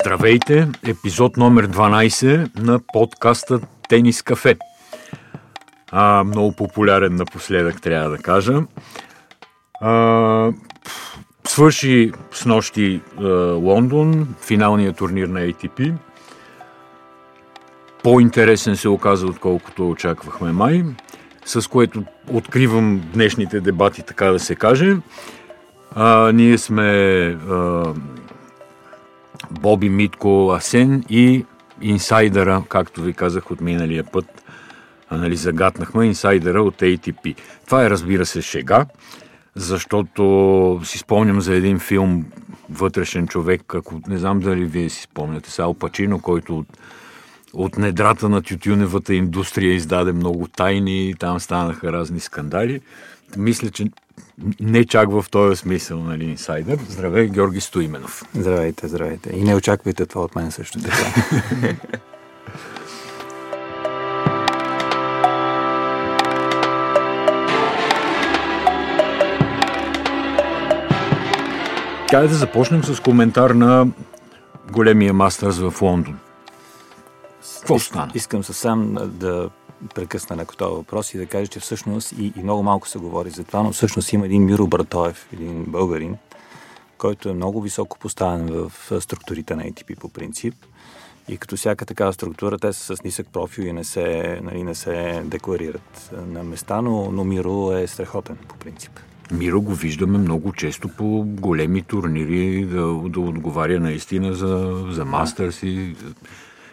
[0.00, 0.68] Здравейте!
[0.86, 4.56] Епизод номер 12 на подкаста Тенис Кафе.
[5.92, 8.62] А, много популярен напоследък, трябва да кажа.
[9.80, 10.52] А,
[11.46, 15.94] свърши с нощи а, Лондон, финалният турнир на ATP.
[18.02, 20.84] По-интересен се оказа, отколкото очаквахме май,
[21.44, 24.96] с което откривам днешните дебати, така да се каже.
[25.94, 26.82] А, ние сме
[27.50, 27.84] а,
[29.50, 31.44] Боби Митко Асен и
[31.80, 34.44] инсайдера, както ви казах от миналия път,
[35.10, 37.36] нали, загатнахме инсайдера от ATP.
[37.66, 38.86] Това е, разбира се, шега,
[39.54, 42.24] защото си спомням за един филм
[42.70, 46.66] Вътрешен човек, ако не знам дали вие си спомняте, Сал Пачино, който от,
[47.52, 52.80] от недрата на тютюневата индустрия издаде много тайни, там станаха разни скандали.
[53.36, 53.86] Мисля, че
[54.60, 56.78] не чак в този смисъл, нали, инсайдер.
[56.88, 58.22] Здравей, Георги Стоименов.
[58.34, 59.30] Здравейте, здравейте.
[59.36, 60.96] И не очаквайте това от мен също така.
[72.10, 73.86] Кай да започнем с коментар на
[74.72, 76.18] големия мастърс в Лондон.
[77.58, 78.12] Какво стана?
[78.14, 79.50] Искам съвсем да
[79.94, 83.30] прекъсна леко този въпрос и да кажа, че всъщност и, и много малко се говори
[83.30, 86.16] за това, но всъщност има един Миро Братоев, един българин,
[86.98, 90.54] който е много високо поставен в структурите на ATP по принцип.
[91.28, 94.74] И като всяка такава структура, те са с нисък профил и не се, нали, не
[94.74, 98.92] се декларират на места, но, но Миро е страхотен по принцип.
[99.32, 105.62] Миро го виждаме много често по големи турнири да, да отговаря наистина за, за мастърс
[105.62, 105.96] и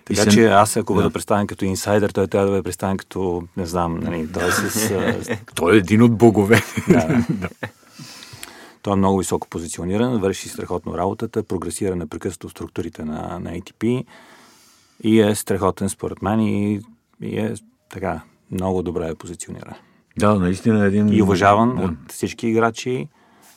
[0.08, 0.30] така се...
[0.30, 1.13] че аз, ако бъда да.
[1.13, 4.91] представен като инсайдер, той трябва да бъде представен като, не знам, нали, той е с...
[5.55, 6.61] той е един от богове.
[6.89, 7.50] да, да.
[8.81, 14.05] Той е много високо позициониран, върши страхотно работата, прогресира непрекъснато структурите на, на ATP
[15.03, 16.81] и е страхотен според мен и,
[17.22, 17.53] и е
[17.89, 19.74] така много добре е позициониран.
[20.19, 21.13] Да, наистина е един...
[21.13, 21.81] И уважаван да.
[21.84, 23.07] от всички играчи,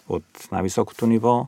[0.09, 1.47] от най-високото ниво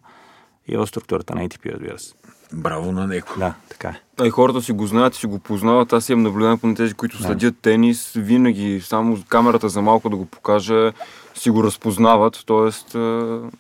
[0.68, 2.12] и в структурата на ATP, разбира се.
[2.52, 3.26] Браво на него.
[3.38, 4.00] Да, така е.
[4.22, 5.92] А и хората си го знаят, си го познават.
[5.92, 7.24] Аз имам наблюдение по тези, които да.
[7.24, 8.12] следят тенис.
[8.16, 10.92] Винаги само камерата за малко да го покаже,
[11.34, 12.42] си го разпознават.
[12.46, 13.50] Тоест, да,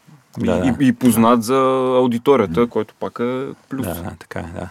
[0.40, 0.76] и, да.
[0.80, 1.58] И, и познат за
[1.98, 2.66] аудиторията, да.
[2.66, 3.86] който пак е плюс.
[3.86, 4.68] Да, да, така е, да.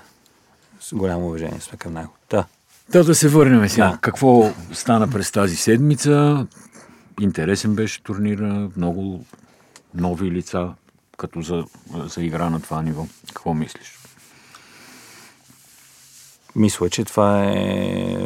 [0.79, 2.13] С голямо уважение сме към него.
[2.29, 2.46] Да.
[2.90, 3.90] Да, да се върнем сега.
[3.90, 3.97] Да.
[3.97, 6.47] Какво стана през тази седмица?
[7.22, 9.25] Интересен беше турнира, много
[9.94, 10.73] нови лица,
[11.18, 11.63] като за,
[11.94, 13.08] за игра на това ниво.
[13.28, 14.01] Какво мислиш?
[16.56, 18.18] Мисля, че това е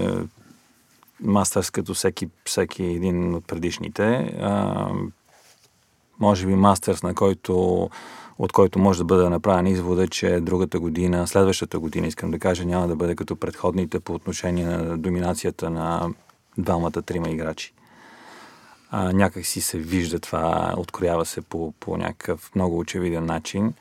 [1.19, 4.03] мастърс като всеки, всеки един от предишните.
[4.41, 4.87] А,
[6.19, 7.89] може би мастърс, на който,
[8.39, 12.65] от който може да бъде направен извода, че другата година, следващата година, искам да кажа,
[12.65, 16.09] няма да бъде като предходните по отношение на доминацията на
[16.57, 17.73] двамата-трима играчи.
[18.91, 23.73] А, някак си се вижда това, откроява се по, по някакъв много очевиден начин.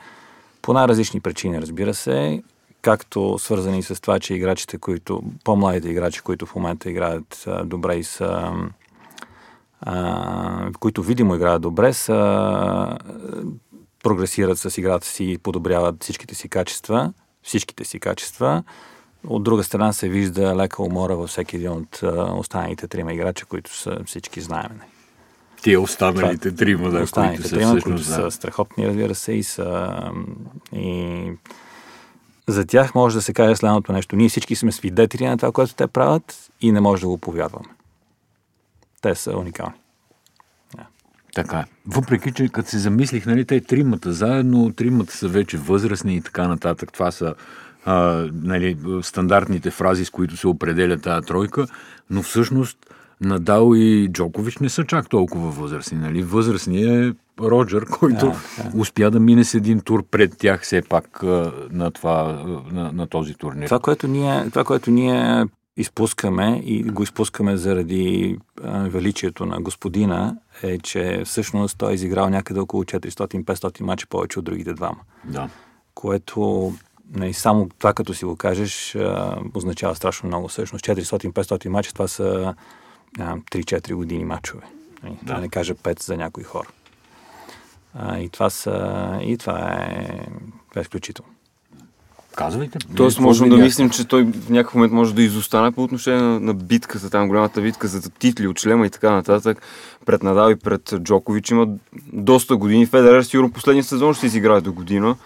[0.62, 2.42] По най-различни причини, разбира се
[2.84, 8.04] както свързани с това, че играчите, които, по-младите играчи, които в момента играят добре и
[8.04, 8.52] са
[9.80, 12.98] а, които видимо играят добре, са
[14.02, 17.12] прогресират с играта си и подобряват всичките си качества,
[17.42, 18.62] всичките си качества.
[19.28, 22.00] От друга страна се вижда лека умора във всеки един от
[22.38, 24.80] останалите трима играчи, които са всички знаем.
[25.62, 28.30] Тия останалите трима, да, останалите които са трима, всъщност, които да.
[28.30, 29.94] са страхотни, разбира се, и са
[30.72, 31.32] и
[32.46, 34.16] за тях може да се каже следното нещо.
[34.16, 37.68] Ние всички сме свидетели на това, което те правят и не може да го повярваме.
[39.02, 39.74] Те са уникални.
[40.76, 40.84] Yeah.
[41.34, 41.64] Така е.
[41.86, 46.48] Въпреки, че като се замислих, нали, те тримата заедно, тримата са вече възрастни и така
[46.48, 46.92] нататък.
[46.92, 47.34] Това са
[47.84, 51.66] а, нали, стандартните фрази, с които се определя тази тройка,
[52.10, 52.78] но всъщност
[53.20, 55.98] Надал и Джокович не са чак толкова възрастни.
[55.98, 56.22] Нали?
[56.22, 58.78] Възрастният е Роджер, който да, да.
[58.78, 61.22] успя да мине с един тур пред тях все пак
[61.70, 62.22] на, това,
[62.72, 63.64] на, на този турнир.
[63.64, 65.44] Това което, ние, това, което ние
[65.76, 72.60] изпускаме и го изпускаме заради величието на господина, е, че всъщност той е изиграл някъде
[72.60, 74.98] около 400-500 мача повече от другите двама.
[75.24, 75.48] Да.
[75.94, 76.72] Което
[77.10, 78.96] не, нали, само това като си го кажеш
[79.54, 80.48] означава страшно много.
[80.48, 82.54] Всъщност 400-500 мача това са
[83.18, 84.62] 3-4 години мачове.
[85.02, 85.34] Нали, да.
[85.34, 86.68] да не кажа 5 за някои хора.
[87.94, 90.26] А, и това са, и това е,
[90.70, 91.30] това е изключително.
[92.36, 92.78] Казвайте.
[92.96, 96.40] Тоест можем да мислим, че той в някакъв момент може да изостане по отношение на,
[96.40, 99.62] на битката, там голямата битка за титли от шлема и така нататък.
[100.06, 101.66] Пред Надал и пред Джокович има
[102.12, 102.86] доста години.
[102.86, 105.16] Федерер сигурно последния сезон ще изиграе до година.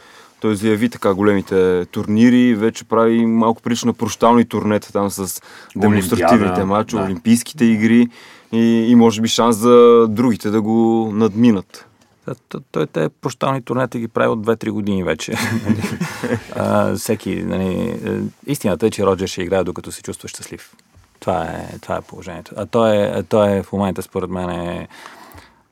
[0.41, 5.43] той заяви така големите турнири, вече прави малко прилича на прощални турнета там с
[5.77, 7.03] демонстративните матчи, да.
[7.03, 8.09] олимпийските игри
[8.53, 11.89] и, и може би шанс за другите да го надминат.
[12.71, 15.35] Той, те прощални турнета ги прави от 2-3 години вече.
[16.57, 20.75] а, всеки, нали, е, истината е, че Роджер ще играе докато се чувства щастлив.
[21.21, 22.53] Това е, това е положението.
[22.57, 24.89] А той е, той е в момента, според мен, е,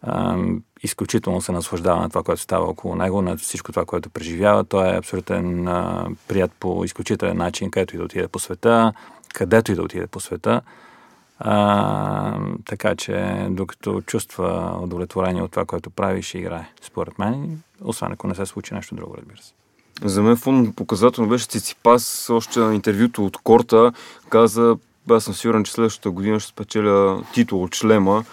[0.03, 0.37] а,
[0.83, 4.65] изключително се наслаждава на това, което става около него, на всичко това, което преживява.
[4.65, 8.93] Той е абсолютен а, прият по изключителен начин, където и да отиде по света,
[9.35, 10.61] където и да отиде по света.
[11.39, 18.13] А, така че, докато чувства удовлетворение от това, което прави, ще играе, според мен, освен
[18.13, 19.53] ако не се случи нещо друго, разбира се.
[20.05, 23.93] За мен фон показателно беше Циципас, още на интервюто от Корта,
[24.29, 24.77] каза,
[25.11, 28.25] аз съм сигурен, че следващата година ще спечеля титул от шлема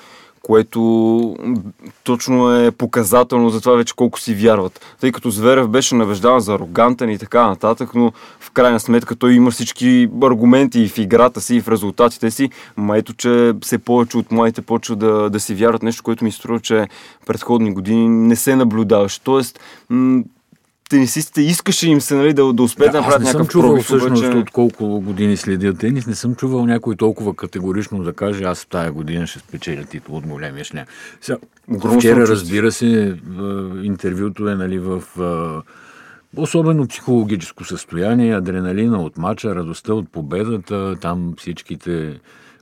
[0.44, 1.36] което
[2.04, 4.96] точно е показателно за това вече колко си вярват.
[5.00, 9.34] Тъй като Зверев беше набеждаван за арогантен и така нататък, но в крайна сметка той
[9.34, 13.78] има всички аргументи и в играта си, и в резултатите си, ма ето, че все
[13.78, 16.88] повече от младите почва да, да си вярват нещо, което ми струва, че
[17.26, 19.22] предходни години не се наблюдаваше.
[19.22, 19.60] Тоест,
[19.90, 20.24] м-
[20.94, 23.62] тенисистите искаше им се нали, да, да успеят да, да направят някакъв Аз не съм
[23.62, 24.38] чувал всъщност обаче...
[24.38, 28.68] от колко години следя тенис, не съм чувал някой толкова категорично да каже аз в
[28.68, 30.86] тая година ще спечеля титул от големия шлем.
[31.22, 31.38] Сега,
[31.98, 33.16] вчера, разбира се,
[33.84, 35.04] интервюто е нали, в
[36.38, 42.20] особено психологическо състояние, адреналина от мача, радостта от победата, там всичките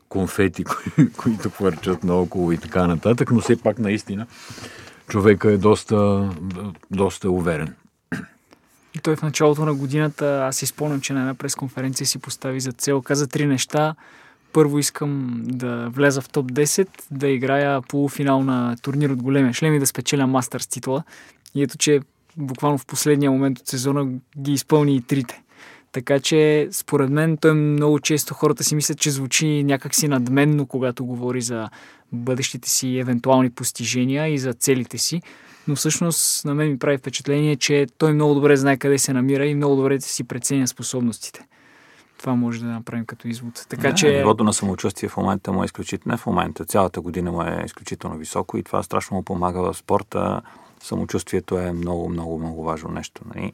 [0.10, 0.63] конфети,
[0.95, 4.28] кои, които хвърчат наоколо и така нататък, но все пак наистина
[5.07, 6.30] човека е доста,
[6.92, 7.75] доста уверен.
[8.95, 12.59] И той в началото на годината, аз си спомням, че на една пресконференция си постави
[12.59, 13.95] за цел, каза три неща.
[14.53, 19.73] Първо искам да влеза в топ 10, да играя полуфинал на турнир от големия шлем
[19.73, 21.03] и да спечеля мастърс титла.
[21.55, 21.99] И ето, че
[22.38, 24.07] буквално в последния момент от сезона
[24.38, 25.41] ги изпълни и трите.
[25.91, 31.05] Така че, според мен, той много често хората си мислят, че звучи някакси надменно, когато
[31.05, 31.69] говори за
[32.11, 35.21] бъдещите си евентуални постижения и за целите си
[35.67, 39.45] но всъщност на мен ми прави впечатление, че той много добре знае къде се намира
[39.45, 41.47] и много добре си преценя способностите.
[42.17, 43.65] Това може да направим като извод.
[43.69, 44.17] Така да, че...
[44.17, 46.11] Нивото на самочувствие в момента му е изключително.
[46.11, 49.77] Не в момента, цялата година му е изключително високо и това страшно му помага в
[49.77, 50.41] спорта.
[50.83, 53.21] Самочувствието е много, много, много важно нещо.
[53.35, 53.53] Нали?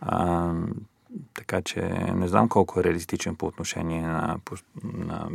[0.00, 0.50] А,
[1.34, 1.80] така че
[2.14, 4.38] не знам колко е реалистичен по отношение на,
[4.84, 5.28] на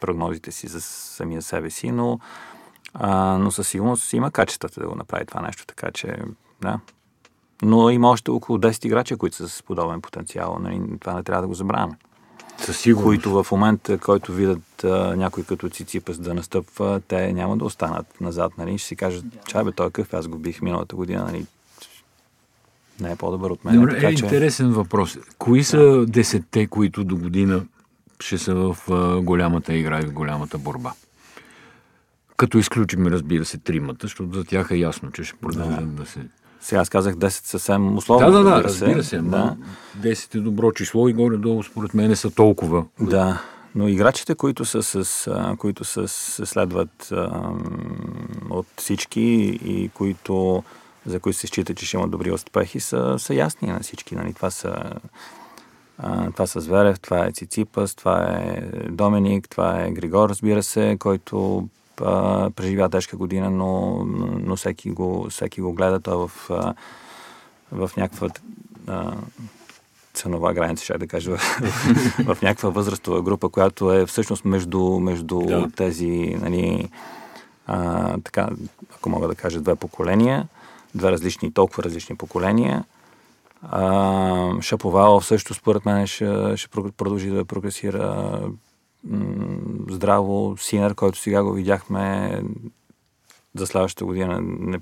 [0.00, 2.18] прогнозите си за самия себе си, но
[2.94, 6.16] а, но със сигурност има качествата да го направи това нещо, така че
[6.60, 6.80] да.
[7.62, 10.58] Но има още около 10 играча, които са с подобен потенциал.
[10.60, 10.82] Нали?
[11.00, 11.96] Това не трябва да го забравяме.
[12.58, 13.06] Със сигурност.
[13.06, 18.20] Които в момента, който видят а, някой като Циципас да настъпва, те няма да останат
[18.20, 18.52] назад.
[18.58, 18.78] Нали?
[18.78, 21.24] Ще си кажат, чай бе, той е къв, аз го бих миналата година.
[21.24, 21.46] Нали?
[23.00, 23.74] Не е по-добър от мен.
[23.74, 24.24] Добре, така, е че...
[24.24, 25.18] интересен въпрос.
[25.38, 27.64] Кои са десетте, които до година
[28.20, 30.92] ще са в а, голямата игра и в голямата борба?
[32.36, 36.06] Като изключим, разбира се, тримата, защото за тях е ясно, че ще продължат да, да
[36.06, 36.20] се...
[36.60, 38.30] Сега аз казах 10 съвсем условно.
[38.30, 39.18] Да, да, да, разбира се.
[39.18, 39.56] Да.
[40.00, 42.84] 10 е добро число и горе-долу, според мен, са толкова.
[43.00, 43.42] Да,
[43.74, 47.50] но играчите, които са, с, които са, се следват а,
[48.50, 49.20] от всички
[49.64, 50.62] и които,
[51.06, 54.16] за които се счита, че ще имат добри успехи, са, са ясни на всички.
[54.16, 54.34] Нали?
[54.34, 54.92] Това са
[55.98, 58.60] а, това са Зверев, това е Циципас, това е
[58.90, 61.68] Доминик, това е Григор, разбира се, който
[62.00, 64.04] а, преживя тежка година, но,
[64.44, 66.00] но всеки, го, всеки го гледа.
[66.00, 66.74] Той в, а,
[67.72, 68.28] в някаква
[68.86, 69.12] а,
[70.14, 71.58] ценова граница, ще да кажа, в,
[72.34, 75.70] в някаква възрастова група, която е всъщност между, между да.
[75.76, 76.88] тези, нали,
[77.66, 78.48] а, така,
[78.96, 80.48] ако мога да кажа, две поколения,
[80.94, 82.84] две различни, толкова различни поколения.
[83.62, 88.40] А, Шаповал също, според мен, ще, ще продължи да прогресира
[89.90, 90.56] здраво.
[90.58, 92.40] Синер, който сега го видяхме
[93.54, 94.78] за следващата година, не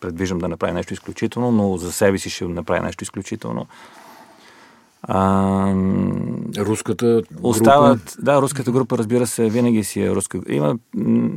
[0.00, 3.66] предвиждам да направи нещо изключително, но за себе си ще направи нещо изключително.
[5.02, 5.74] А,
[6.58, 7.48] руската група?
[7.48, 10.40] Остават, да, руската група, разбира се, винаги си е руска.
[10.48, 10.78] Има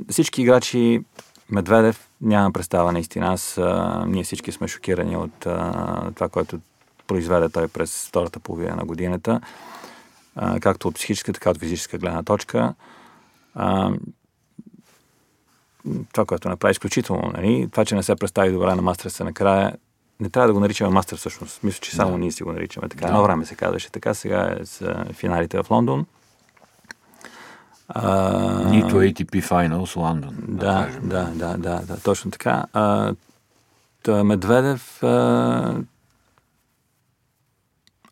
[0.10, 1.04] всички играчи,
[1.50, 3.34] Медведев, няма представа наистина.
[3.34, 6.60] Аз, а, ние всички сме шокирани от а, това, което
[7.08, 9.42] произведе той през втората половина на годината
[10.36, 12.74] а, както от психическа, така от физическа гледна точка.
[13.56, 13.92] А,
[16.14, 17.68] това, което направи изключително, нали?
[17.72, 19.78] това, че не се представи добре на мастерса накрая,
[20.20, 21.64] не трябва да го наричаме мастер всъщност.
[21.64, 22.18] Мисля, че само да.
[22.18, 23.02] ние си го наричаме така.
[23.02, 23.08] Да.
[23.08, 26.06] Едно време се казваше така, сега е с финалите в Лондон.
[27.88, 30.36] А, Нито ATP Finals Лондон.
[30.48, 32.66] Да, да, да, да, да, да, точно така.
[32.74, 33.14] А,
[34.08, 35.76] Медведев а,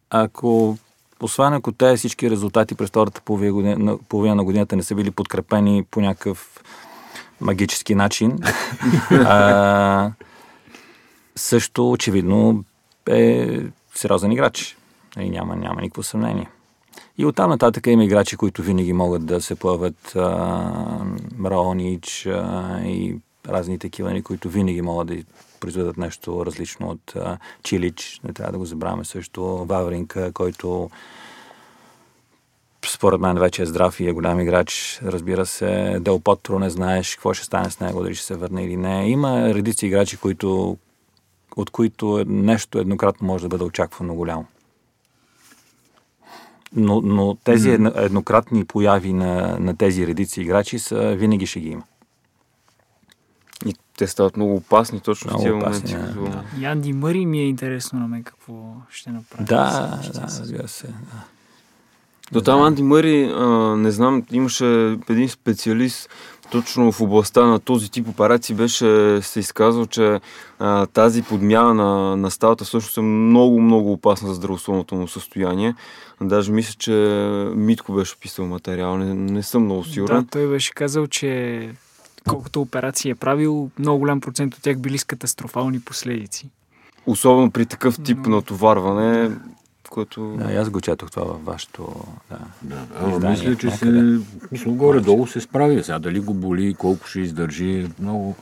[0.10, 0.78] ако
[1.22, 5.12] освен ако тези всички резултати през втората половина, година, половина на годината не са били
[5.12, 6.64] подкрепени по някакъв
[7.42, 8.40] магически начин,
[9.12, 10.12] а,
[11.36, 12.64] също очевидно
[13.10, 13.60] е
[13.96, 14.78] сериозен играч.
[15.16, 16.50] И нали, няма, няма никакво съмнение.
[17.18, 20.16] И оттам нататък има играчи, които винаги могат да се плъват.
[21.46, 22.28] Раонич
[22.86, 23.16] и
[23.48, 25.16] разни такива, нали, които винаги могат да
[25.60, 28.22] произведат нещо различно от а, Чилич.
[28.24, 29.66] Не трябва да го забравяме също.
[29.66, 30.90] Вавринка, който
[32.86, 35.00] според мен вече е здрав и е голям играч.
[35.04, 38.64] Разбира се, Дел Потро не знаеш какво ще стане с него, дали ще се върне
[38.64, 39.10] или не.
[39.10, 40.78] Има редици играчи, които,
[41.56, 44.46] от които нещо еднократно може да бъде очаквано голямо.
[46.74, 51.84] Но, но тези еднократни появи на, на тези редици играчи са, винаги ще ги има.
[54.00, 55.94] Те стават много опасни точно много в тези моменти.
[55.94, 56.44] Да, да.
[56.60, 58.54] И Анди Мъри ми е интересно на мен какво
[58.90, 59.44] ще направи.
[59.44, 60.88] Да, да, разбира се.
[60.88, 61.24] Да.
[62.32, 66.10] До там Анди Мъри, а, не знам, имаше един специалист
[66.52, 70.20] точно в областта на този тип операции беше се изказал, че
[70.60, 75.76] а, тази подмяна на, на ставата всъщност е много, много опасна за здравословното му състояние.
[76.22, 76.92] Даже мисля, че
[77.56, 80.22] Митко беше писал материал, не, не съм много сигурен.
[80.22, 81.70] Да, той беше казал, че
[82.30, 86.50] колкото операции е правил, много голям процент от тях били с катастрофални последици.
[87.06, 88.36] Особено при такъв тип Но...
[88.36, 89.32] натоварване,
[89.90, 90.38] което...
[90.38, 91.96] Да, аз го четох това във вашето
[92.30, 92.88] да, да.
[93.00, 94.20] А, издание, мисля, че се,
[94.52, 95.84] мисля, горе-долу се справи.
[95.84, 98.36] Сега дали го боли, колко ще издържи, много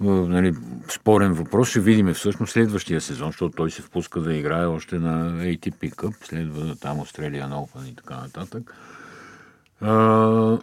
[0.00, 0.54] нали,
[0.88, 1.68] спорен въпрос.
[1.68, 6.14] Ще видим всъщност следващия сезон, защото той се впуска да играе още на ATP Cup,
[6.26, 8.74] следва там Australian Open и така нататък.
[9.80, 10.58] А,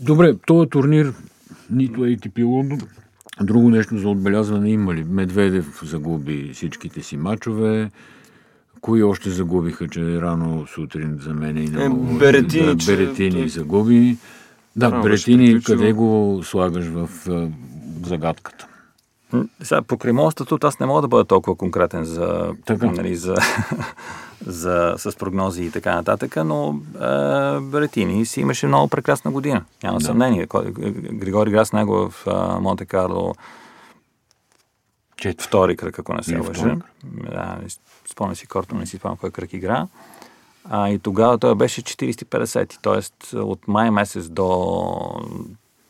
[0.00, 1.12] добре, този турнир
[1.72, 2.78] нито ATP Лондон,
[3.40, 5.04] друго нещо за отбелязване има ли?
[5.04, 7.90] Медведев загуби всичките си мачове,
[8.82, 11.88] Кои още загубиха, че рано сутрин за мен и не е,
[12.18, 13.48] Беретини, да, Беретини че...
[13.48, 14.16] загуби.
[14.76, 17.08] Да, Рано Беретини, къде го слагаш в
[18.06, 18.66] загадката?
[19.62, 22.86] Сега, по кремостата, аз не мога да бъда толкова конкретен за, така.
[22.86, 23.34] Нали, за,
[24.46, 29.64] за, с прогнози и така нататък, но е, Беретини си имаше много прекрасна година.
[29.82, 30.04] Няма да.
[30.04, 30.46] съмнение.
[31.12, 32.26] Григори игра с него в
[32.60, 33.34] Монте Карло
[35.16, 35.42] Чет.
[35.42, 36.76] втори кръг, ако не се лъжа.
[37.04, 37.58] Да,
[38.10, 39.86] спомня си Корто, не си спомня кой кръг игра.
[40.70, 43.38] А, и тогава той беше 40-50, т.е.
[43.38, 45.20] от май месец до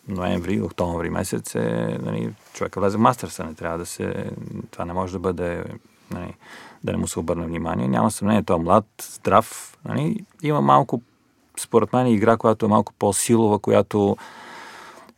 [0.08, 4.30] ноември, октомври месец е, нали, човека влезе в мастърса, не трябва да се,
[4.70, 5.64] това не може да бъде,
[6.10, 6.34] нали,
[6.84, 7.88] да не му се обърне внимание.
[7.88, 11.02] Няма съмнение, той е млад, здрав, нали, има малко,
[11.60, 14.16] според мен, игра, която е малко по-силова, която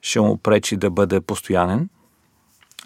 [0.02, 1.88] ще му пречи да бъде постоянен.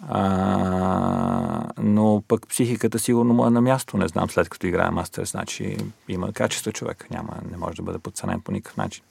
[0.07, 5.25] А, но пък психиката сигурно му е на място, не знам, след като играе мастер,
[5.25, 9.03] значи има качество човек, няма, не може да бъде подценен по никакъв начин.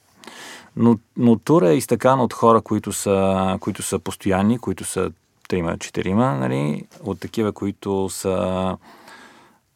[0.75, 5.11] Но, но тура е изтъкан от хора, които са, които са постоянни, които са
[5.47, 8.77] трима, четирима, нали, от такива, които са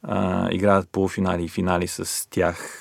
[0.03, 2.79] а, играят полуфинали и финали с тях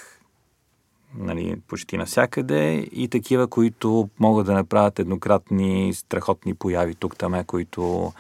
[1.19, 8.13] нали, почти навсякъде и такива, които могат да направят еднократни страхотни появи тук-таме, които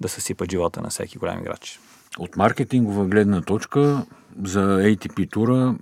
[0.00, 1.80] да съсипат живота на всеки голям играч.
[2.18, 4.06] От маркетингова гледна точка
[4.42, 5.74] за ATP тура,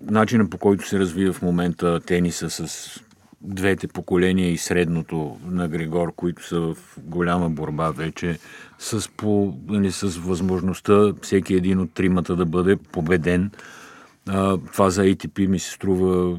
[0.00, 3.00] начина по който се развива в момента тениса с
[3.42, 8.38] двете поколения и средното на Григор, които са в голяма борба вече,
[8.78, 13.50] с, по, нали, с възможността всеки един от тримата да бъде победен
[14.28, 16.38] а, това за ATP ми се струва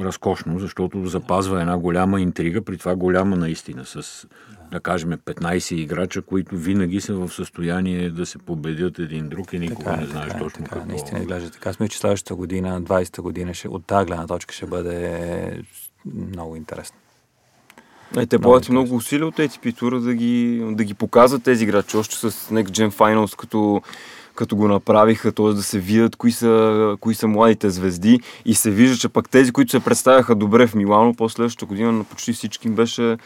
[0.00, 4.26] разкошно, защото запазва една голяма интрига, при това голяма наистина, с,
[4.72, 9.58] да кажем, 15 играча, които винаги са в състояние да се победят един друг и
[9.58, 10.88] никога така, не знаеш така, точно така, какво.
[10.88, 11.72] Наистина изглежда така.
[11.72, 15.62] Сме, че следващата година, 20-та година, ще, от тази гледна точка ще бъде
[16.04, 16.96] много интересно.
[18.16, 21.96] Е, те полагат много усилия от ATP тура да ги, да ги показват тези играчи,
[21.96, 23.82] още с Next Gen Finals, като
[24.34, 25.46] като го направиха, т.е.
[25.46, 29.52] да се видят кои са, кои са младите звезди и се вижда, че пък тези,
[29.52, 33.16] които се представяха добре в Милано, после следващата година на почти всички им беше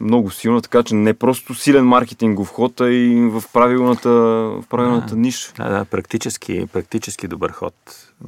[0.00, 5.14] много силно, така че не просто силен маркетингов ход, а и в правилната, в правилната
[5.14, 5.52] да, ниша.
[5.56, 7.74] Да, да, практически, практически добър ход.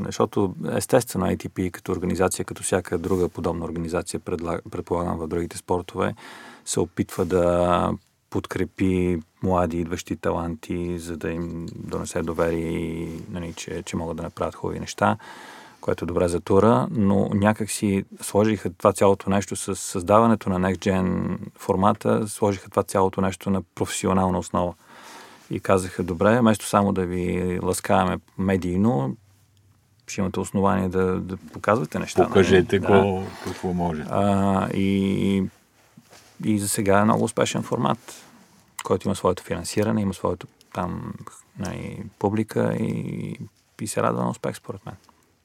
[0.07, 4.21] Защото естествено ITP като организация, като всяка друга подобна организация,
[4.71, 6.15] предполагам в другите спортове,
[6.65, 7.93] се опитва да
[8.31, 14.55] подкрепи млади идващи таланти, за да им донесе доверие, нали, че, че могат да направят
[14.55, 15.17] хубави неща,
[15.81, 20.61] което е добре за тура, но някак си сложиха това цялото нещо с създаването на
[20.61, 24.75] Next Gen формата, сложиха това цялото нещо на професионална основа.
[25.51, 29.17] И казаха, добре, вместо само да ви ласкаваме медийно,
[30.07, 32.25] ще имате основание да, да показвате неща.
[32.25, 33.03] Покажете нали?
[33.03, 33.45] го, да.
[33.45, 34.05] какво може.
[34.11, 35.43] А, и,
[36.45, 38.25] и за сега е много успешен формат,
[38.85, 41.15] който има своето финансиране, има своето там
[41.59, 43.39] нали, публика и,
[43.81, 44.95] и се радва на успех, според мен.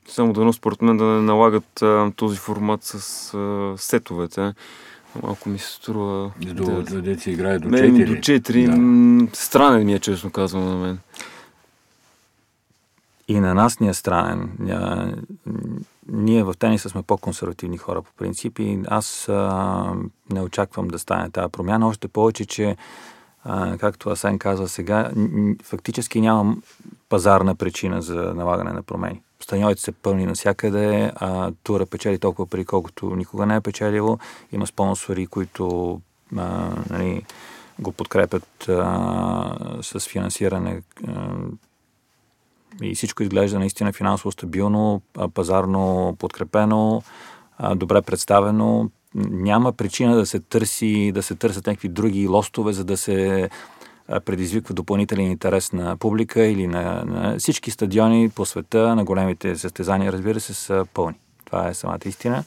[0.08, 4.54] Само дано, според мен, да не налагат а, този формат с а, сетовете.
[5.24, 6.32] Малко ми се струва...
[6.42, 8.06] До, да, до деца играе до 4.
[8.06, 9.28] До 4.
[9.28, 9.36] Да.
[9.36, 11.00] Странен ми е, честно казвам на мен.
[13.28, 14.52] И на нас ни е странен.
[14.60, 15.14] Ня,
[16.08, 19.94] ние в тениса сме по-консервативни хора по принцип и аз а,
[20.34, 21.88] не очаквам да стане тази промяна.
[21.88, 22.76] Още повече, че
[23.44, 25.12] а, както Асен казва сега,
[25.64, 26.56] фактически няма
[27.10, 29.22] пазарна причина за налагане на промени.
[29.40, 34.18] Станьовете се пълни навсякъде, а тура печели толкова пари, колкото никога не е печелило.
[34.52, 36.00] Има спонсори, които
[36.38, 37.22] а, нали,
[37.80, 41.36] го подкрепят а, с финансиране а,
[42.82, 45.02] и всичко изглежда наистина финансово стабилно,
[45.34, 47.04] пазарно подкрепено,
[47.76, 48.90] добре представено.
[49.16, 53.50] Няма причина да се търси, да се търсят някакви други лостове, за да се
[54.26, 60.14] предизвиква допълнителен интерес на публика или на, на всички стадиони по света, на големите състезания,
[60.14, 61.16] разбира се, са пълни.
[61.46, 62.44] Това е самата истина.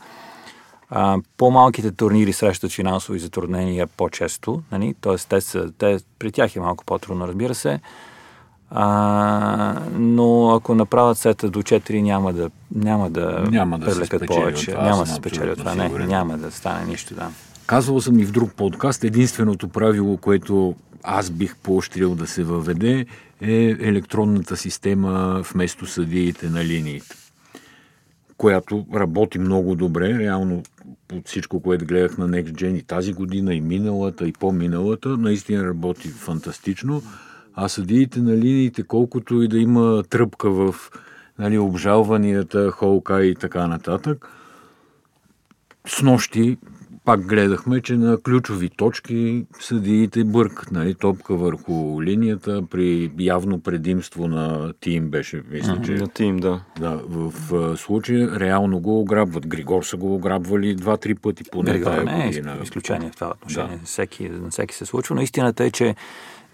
[0.91, 4.95] А, по-малките турнири срещат финансови затруднения по-често, нали?
[5.01, 5.17] т.е.
[5.17, 5.41] Те
[5.79, 7.81] те, при тях е малко по-трудно, разбира се.
[8.71, 14.71] А, но ако направят сета до 4, няма да, няма да, няма да привлекат повече.
[14.71, 15.75] Това, няма да се спечели от това.
[15.75, 17.15] Не, няма да стане нищо.
[17.15, 17.31] Да.
[17.67, 23.07] Казвал съм и в друг подкаст, единственото правило, което аз бих поощрил да се въведе,
[23.41, 27.17] е електронната система вместо съдиите на линиите,
[28.37, 30.19] която работи много добре.
[30.19, 30.63] Реално
[31.13, 35.67] от всичко, което гледах на Next Gen и тази година, и миналата, и по-миналата, наистина
[35.67, 37.03] работи фантастично.
[37.57, 40.75] А съдиите на линиите, колкото и да има тръпка в
[41.39, 44.29] нали, обжалванията, холка и така нататък,
[45.87, 46.59] с нощи
[47.05, 50.71] пак гледахме, че на ключови точки съдиите бъркат.
[50.71, 55.93] Нали, топка върху линията при явно предимство на тим беше, мисля, че...
[55.93, 56.61] На тим, да.
[56.81, 59.47] Да, в, в случая реално го ограбват.
[59.47, 63.77] Григор са го ограбвали два-три пъти поне Григор не е изключение в това отношение.
[63.77, 63.85] Да.
[63.85, 65.95] Всеки, всеки се случва, но истината е, че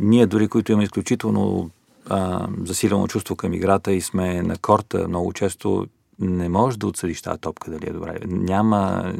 [0.00, 1.70] ние дори, които имаме изключително
[2.08, 5.86] а, засилено чувство към играта и сме на корта много често,
[6.20, 8.14] не можеш да отсъдиш тази топка дали е добра.
[8.26, 9.12] Няма...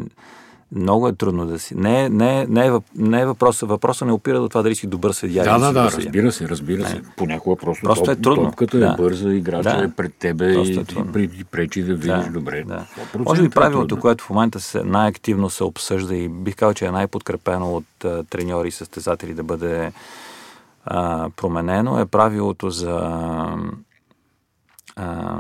[0.75, 1.75] Много е трудно да си.
[1.75, 3.67] Не, не, не, е, не е въпроса.
[3.67, 5.45] Въпросът не опира до това дали си добър съдия.
[5.45, 7.03] Да, да, да, разбира се, разбира се.
[7.17, 8.45] Понякога просто, просто топ, е трудно.
[8.45, 8.87] топката е да.
[8.87, 9.85] е бърза, играча да.
[9.85, 10.85] е пред тебе и е
[11.29, 12.31] ти пречи да видиш да.
[12.31, 12.65] добре.
[12.67, 12.87] Да.
[13.19, 16.91] Може би правилото, което в момента се, най-активно се обсъжда и бих казал, че е
[16.91, 19.93] най-подкрепено от а, треньори и състезатели да бъде
[20.85, 23.21] а, променено е правилото за,
[24.97, 25.39] а,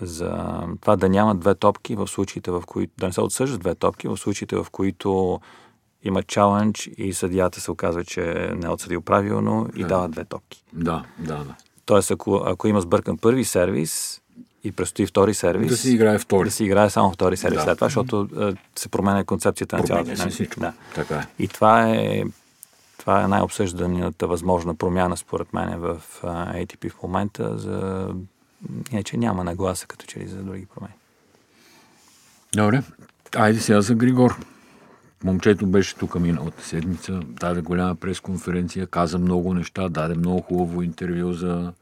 [0.00, 3.74] за това да няма две топки в случаите, в които да не се отсъждат две
[3.74, 5.40] топки в случаите, в които
[6.02, 9.88] има чалендж и съдията се оказва, че не е отсъдил правилно и да.
[9.88, 10.64] дава две топки.
[10.72, 11.54] Да, да, да.
[11.86, 14.20] Тоест, ако, ако има сбъркан първи сервис
[14.64, 16.44] и предстои втори сервис, да си играе втори.
[16.44, 17.64] Да си играе само втори сервис да.
[17.64, 18.28] след това, защото
[18.76, 20.28] се променя концепцията на цялата.
[20.56, 20.72] Да.
[20.94, 21.26] Така е.
[21.38, 22.22] И това е
[22.98, 28.08] това е най-обсъжданата възможна промяна, според мен, в ATP в момента, за...
[28.92, 30.94] Не, че няма нагласа, като че ли за други промени.
[32.56, 32.82] Добре.
[33.36, 34.36] Айде сега за Григор.
[35.24, 41.32] Момчето беше тук миналата седмица, даде голяма пресконференция, каза много неща, даде много хубаво интервю
[41.32, 41.72] за,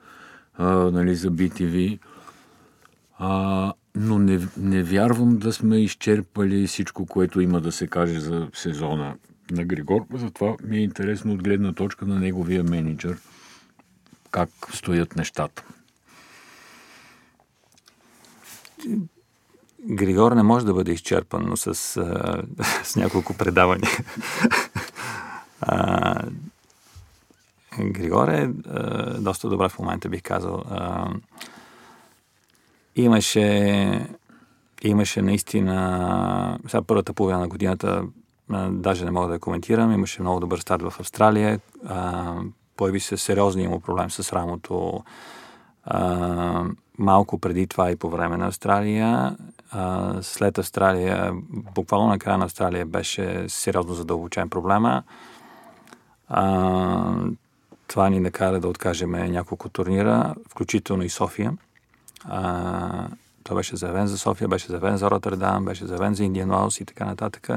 [0.59, 1.99] а, нали, за BTV.
[3.19, 8.49] А, но не, не вярвам да сме изчерпали всичко, което има да се каже за
[8.55, 9.15] сезона
[9.53, 10.07] на Григор.
[10.15, 13.19] Затова ми е интересно от гледна точка на неговия менеджер
[14.33, 15.65] как стоят нещата.
[19.81, 21.75] Григор не може да бъде изчерпан, но с,
[22.83, 23.91] с няколко предавания.
[27.81, 28.51] Григор е
[29.19, 30.65] доста добра в момента, бих казал.
[32.97, 34.09] Имаше,
[34.83, 38.05] имаше наистина, сега първата половина на годината
[38.71, 39.93] даже не мога да я коментирам.
[39.93, 41.61] Имаше много добър старт в Австралия.
[42.77, 45.05] Появи се сериозния му проблем с рамото
[45.85, 46.65] а,
[46.99, 49.37] малко преди това и по време на Австралия.
[49.71, 51.33] А, след Австралия,
[51.75, 55.03] буквално на края на Австралия беше сериозно задълбочен проблема.
[56.29, 57.15] А,
[57.87, 61.53] това ни накара да откажем няколко турнира, включително и София.
[62.25, 63.09] А,
[63.45, 66.85] това беше заявен за София, беше заявен за Роттердам, беше заявен за Индиан Уаус и
[66.85, 67.49] така нататък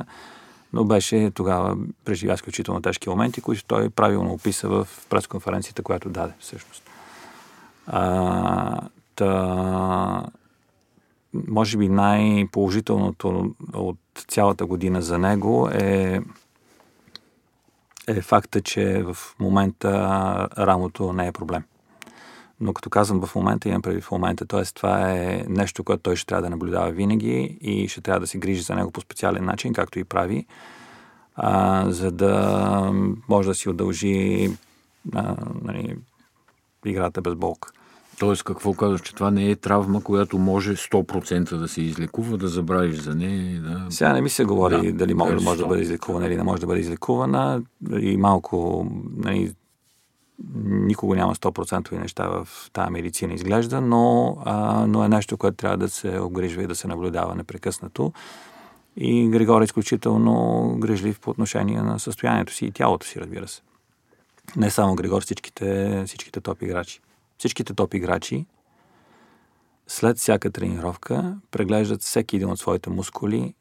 [0.75, 6.33] но беше тогава преживя изключително тежки моменти, които той правилно описа в пресконференцията, която даде
[6.39, 6.83] всъщност.
[7.87, 8.81] А,
[9.15, 10.25] та,
[11.47, 16.21] може би най-положителното от цялата година за него е,
[18.07, 19.91] е факта, че в момента
[20.57, 21.63] рамото не е проблем.
[22.59, 24.63] Но като казвам в момента, имам преди в момента, т.е.
[24.63, 28.37] това е нещо, което той ще трябва да наблюдава винаги и ще трябва да се
[28.37, 30.45] грижи за него по специален начин, както и прави,
[31.35, 32.91] а, за да
[33.29, 34.49] може да си удължи
[35.13, 35.97] а, нали,
[36.85, 37.71] играта без болка.
[38.19, 42.47] Тоест, какво казваш, че това не е травма, която може 100% да се излекува, да
[42.47, 43.61] забравиш за нея?
[43.61, 43.85] Да...
[43.89, 46.61] Сега не ми се говори да, дали може, може да бъде излекувана или не може
[46.61, 47.63] да бъде излекувана
[47.99, 48.87] и малко
[49.17, 49.53] нали,
[50.63, 55.77] никога няма 100% неща в тази медицина изглежда, но, а, но е нещо, което трябва
[55.77, 58.13] да се обгрижва и да се наблюдава непрекъснато.
[58.97, 63.61] И Григор е изключително грижлив по отношение на състоянието си и тялото си, разбира се.
[64.55, 67.01] Не само Григор, всичките, всичките топ играчи.
[67.37, 68.45] Всичките топ играчи
[69.87, 73.53] след всяка тренировка преглеждат всеки един от своите мускули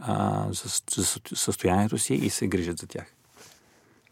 [0.00, 3.14] а, за, за състоянието си и се грижат за тях.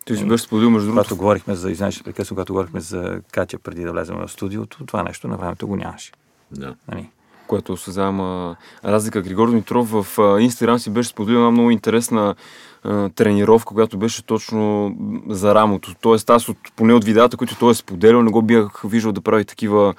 [0.08, 1.02] Ти си беше споделил между другото.
[1.02, 5.02] Когато говорихме за, извинявай, прекъсно, когато говорихме за Катя преди да влезем в студиото, това
[5.02, 6.12] нещо на времето го нямаше.
[6.50, 6.74] Да.
[6.88, 7.10] Нали?
[7.46, 9.22] Което осъзнавам разлика.
[9.22, 10.06] Григор Дмитров в
[10.40, 12.34] Инстаграм си беше споделил една много интересна
[12.84, 14.94] а, тренировка, която беше точно
[15.28, 15.94] за рамото.
[16.00, 19.20] Тоест аз от, поне от видеята, които той е споделял, не го бях виждал да
[19.20, 19.94] прави такива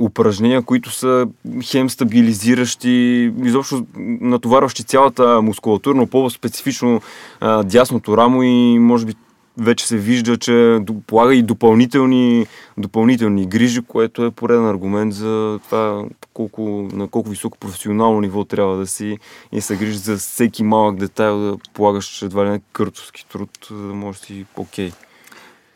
[0.00, 1.26] упражнения, които са
[1.62, 3.86] хем стабилизиращи, изобщо
[4.20, 7.00] натоварващи цялата мускулатура, но по-специфично
[7.40, 9.14] а, дясното рамо и може би
[9.58, 12.46] вече се вижда, че полага и допълнителни,
[12.78, 18.76] допълнителни грижи, което е пореден аргумент за това колко, на колко високо професионално ниво трябва
[18.76, 19.18] да си
[19.52, 23.86] и се грижи за всеки малък детайл, да полагаш едва ли не къртовски труд, за
[23.86, 24.90] да можеш си окей.
[24.90, 24.94] Okay.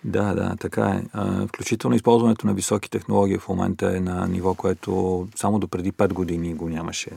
[0.05, 1.03] Да, да, така е.
[1.47, 6.13] Включително използването на високи технологии в момента е на ниво, което само до преди 5
[6.13, 7.11] години го нямаше.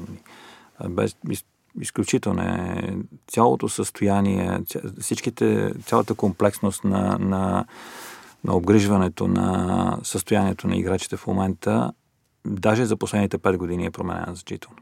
[0.90, 1.46] Без, из,
[1.82, 2.96] изключително е
[3.28, 4.60] цялото състояние,
[5.02, 7.66] всичките, цялата комплексност на, на,
[8.44, 11.94] на обгрижването на състоянието на играчите в момента,
[12.46, 14.78] даже за последните 5 години е променена значително.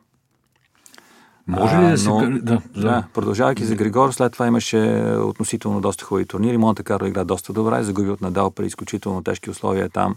[1.48, 2.10] Може ли да се...
[2.10, 4.78] Но, да, да, продължавайки за Григор, след това имаше
[5.18, 6.58] относително доста хубави турнири.
[6.58, 10.16] Монте Карло игра доста добре, загуби от Надал при изключително тежки условия там,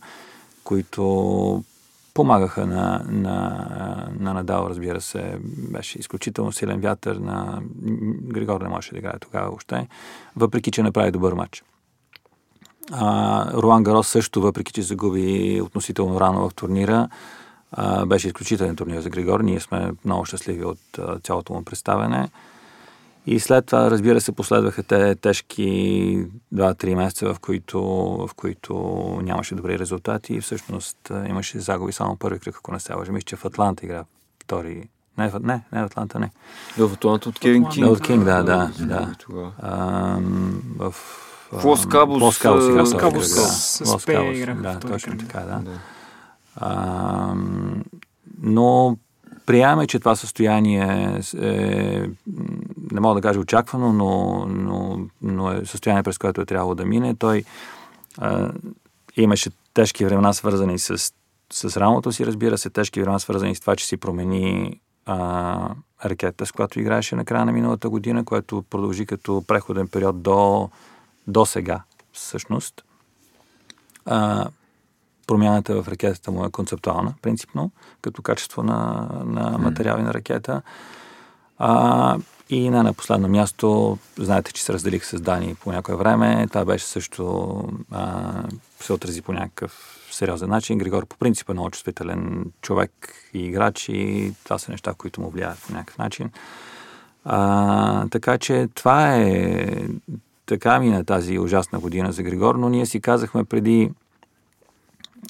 [0.64, 1.64] които
[2.14, 5.38] помагаха на, на, на Надал, разбира се.
[5.72, 7.62] Беше изключително силен вятър на
[8.22, 9.88] Григор не можеше да играе тогава въобще,
[10.36, 11.64] въпреки че направи добър матч.
[12.92, 17.08] А, Руан Гарос също, въпреки че загуби относително рано в турнира,
[17.76, 19.40] а, беше изключителен турнир за Григор.
[19.40, 22.28] Ние сме много щастливи от а, цялото му представяне.
[23.26, 27.82] И след това, разбира се, последваха те тежки 2-3 месеца, в които,
[28.28, 28.74] в които
[29.22, 30.96] нямаше добри резултати и всъщност
[31.28, 33.12] имаше загуби само първи кръг, ако не се лъжа.
[33.12, 34.04] Мисля, че в Атланта игра
[34.42, 34.88] втори.
[35.18, 36.30] Не, не, не в Атланта, не.
[36.78, 37.90] Да, в Атланта от Кинг Кинг.
[37.90, 38.70] От Кинг, да, да.
[38.80, 39.14] да.
[39.62, 40.18] А,
[40.78, 40.94] в
[41.64, 42.22] Лос Кабус.
[42.22, 42.80] Лос Кабус игра.
[42.80, 44.62] Лос Кабус с Пе играха.
[44.62, 45.62] Да, точно така, да.
[46.56, 47.34] А,
[48.42, 48.96] но
[49.46, 52.08] приемаме, че това състояние е,
[52.92, 56.84] не мога да кажа очаквано, но, но, но е състояние, през което е трябвало да
[56.84, 57.14] мине.
[57.14, 57.44] Той
[58.18, 58.52] а,
[59.16, 61.12] имаше тежки времена, свързани с,
[61.52, 66.46] с рамото си, разбира се, тежки времена, свързани с това, че си промени а, ракета,
[66.46, 70.70] с която играеше на края на миналата година, което продължи като преходен период до,
[71.26, 72.84] до сега, всъщност.
[74.06, 74.48] А,
[75.26, 77.70] промяната в ракетата му е концептуална, принципно,
[78.02, 80.62] като качество на, на материали на ракета.
[81.58, 82.18] А,
[82.50, 86.46] и не на последно място, знаете, че се разделих с Дани по някое време.
[86.48, 87.54] Това беше също,
[87.90, 88.32] а,
[88.80, 90.78] се отрази по някакъв сериозен начин.
[90.78, 92.90] Григор по принцип е много чувствителен човек
[93.34, 96.30] и играч и това са неща, които му влияят по някакъв начин.
[97.24, 99.66] А, така че това е
[100.46, 103.90] така мина тази ужасна година за Григор, но ние си казахме преди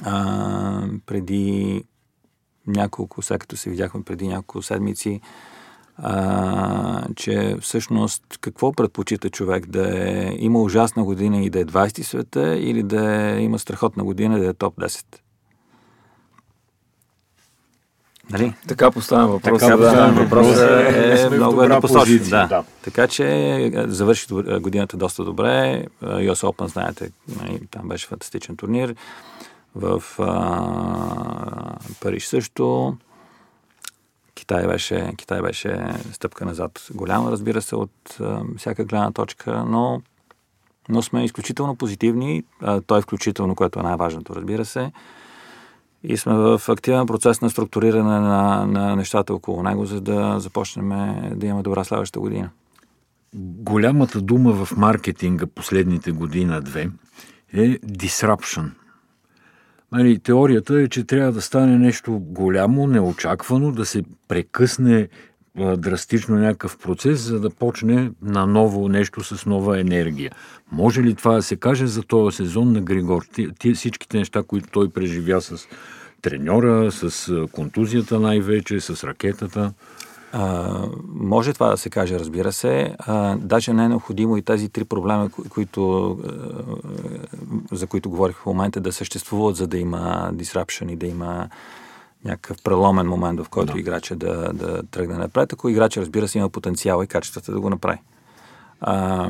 [0.02, 1.82] а, преди
[2.66, 5.20] няколко, след като се видяхме преди няколко седмици,
[5.96, 12.02] а, че всъщност какво предпочита човек да е има ужасна година и да е 20
[12.02, 15.04] света или да е, има страхотна година да е топ 10?
[18.30, 18.54] Нали?
[18.68, 19.60] Така поставям въпрос.
[19.60, 22.18] Така поставям да, въпрос е, е много еднопосочен.
[22.18, 22.46] Да.
[22.46, 22.64] да.
[22.82, 24.26] Така че е, завърши
[24.60, 25.84] годината доста добре.
[26.02, 28.94] US Open, знаете, нали, там беше фантастичен турнир
[29.74, 32.96] в а, Париж също.
[34.34, 40.02] Китай беше, Китай беше стъпка назад голяма, разбира се, от а, всяка гледна точка, но,
[40.88, 44.92] но сме изключително позитивни, а, той включително, което е най-важното, разбира се.
[46.02, 50.88] и сме в активен процес на структуриране на, на нещата около него, за да започнем
[51.38, 52.50] да имаме добра следващата година.
[53.36, 56.90] Голямата дума в маркетинга последните година-две
[57.52, 58.70] е disruption.
[59.94, 65.08] Нали, теорията е, че трябва да стане нещо голямо, неочаквано, да се прекъсне
[65.76, 70.32] драстично някакъв процес, за да почне на ново нещо с нова енергия.
[70.72, 73.22] Може ли това да се каже за този сезон на Григор?
[73.34, 75.68] Ти, ти, всичките неща, които той преживя с
[76.22, 79.72] треньора, с контузията най-вече, с ракетата?
[80.36, 80.82] А,
[81.14, 82.96] може това да се каже, разбира се.
[82.98, 86.18] А, даже не е необходимо и тези три проблема, които,
[87.72, 91.48] за които говорих в момента, да съществуват, за да има disruption и да има
[92.24, 93.78] някакъв преломен момент, в който да.
[93.78, 95.52] играча да, да тръгне напред.
[95.52, 97.98] Ако играча, разбира се, има потенциал и качествата да го направи.
[98.80, 99.28] А,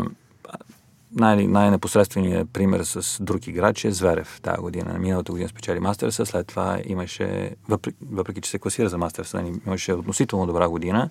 [1.14, 4.98] най- най-непосредственият пример с друг играч е Зверев тази година.
[4.98, 9.61] Миналата година спечели Мастерса, след това имаше, въпреки, въпреки че се класира за Мастерса, нали,
[9.66, 11.11] имаше относително добра година,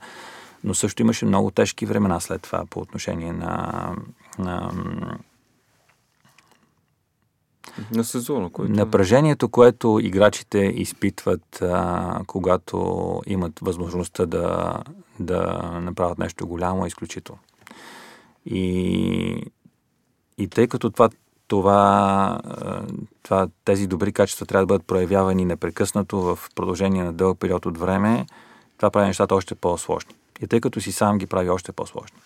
[0.64, 3.96] но също имаше много тежки времена след това по отношение на,
[4.40, 4.72] на
[7.92, 8.74] на сезона, който...
[8.74, 14.78] Напрежението, което играчите изпитват, а, когато имат възможността да,
[15.20, 17.42] да направят нещо голямо, е изключително.
[18.46, 19.52] И,
[20.38, 21.10] и тъй като това,
[21.48, 22.40] това,
[23.24, 27.78] това, тези добри качества трябва да бъдат проявявани непрекъснато в продължение на дълъг период от
[27.78, 28.26] време,
[28.78, 30.16] това прави нещата още по-сложни.
[30.42, 32.18] И тъй като си сам ги прави още по-сложни.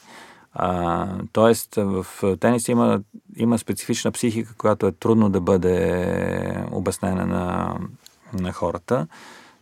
[0.53, 2.05] А, тоест, в
[2.39, 3.01] тенис има,
[3.35, 7.75] има специфична психика, която е трудно да бъде обяснена на,
[8.33, 9.07] на хората,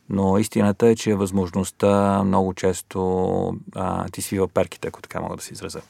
[0.10, 5.44] но истината е, че възможността много често а, ти свива перките, ако така мога да
[5.44, 5.82] се изразя.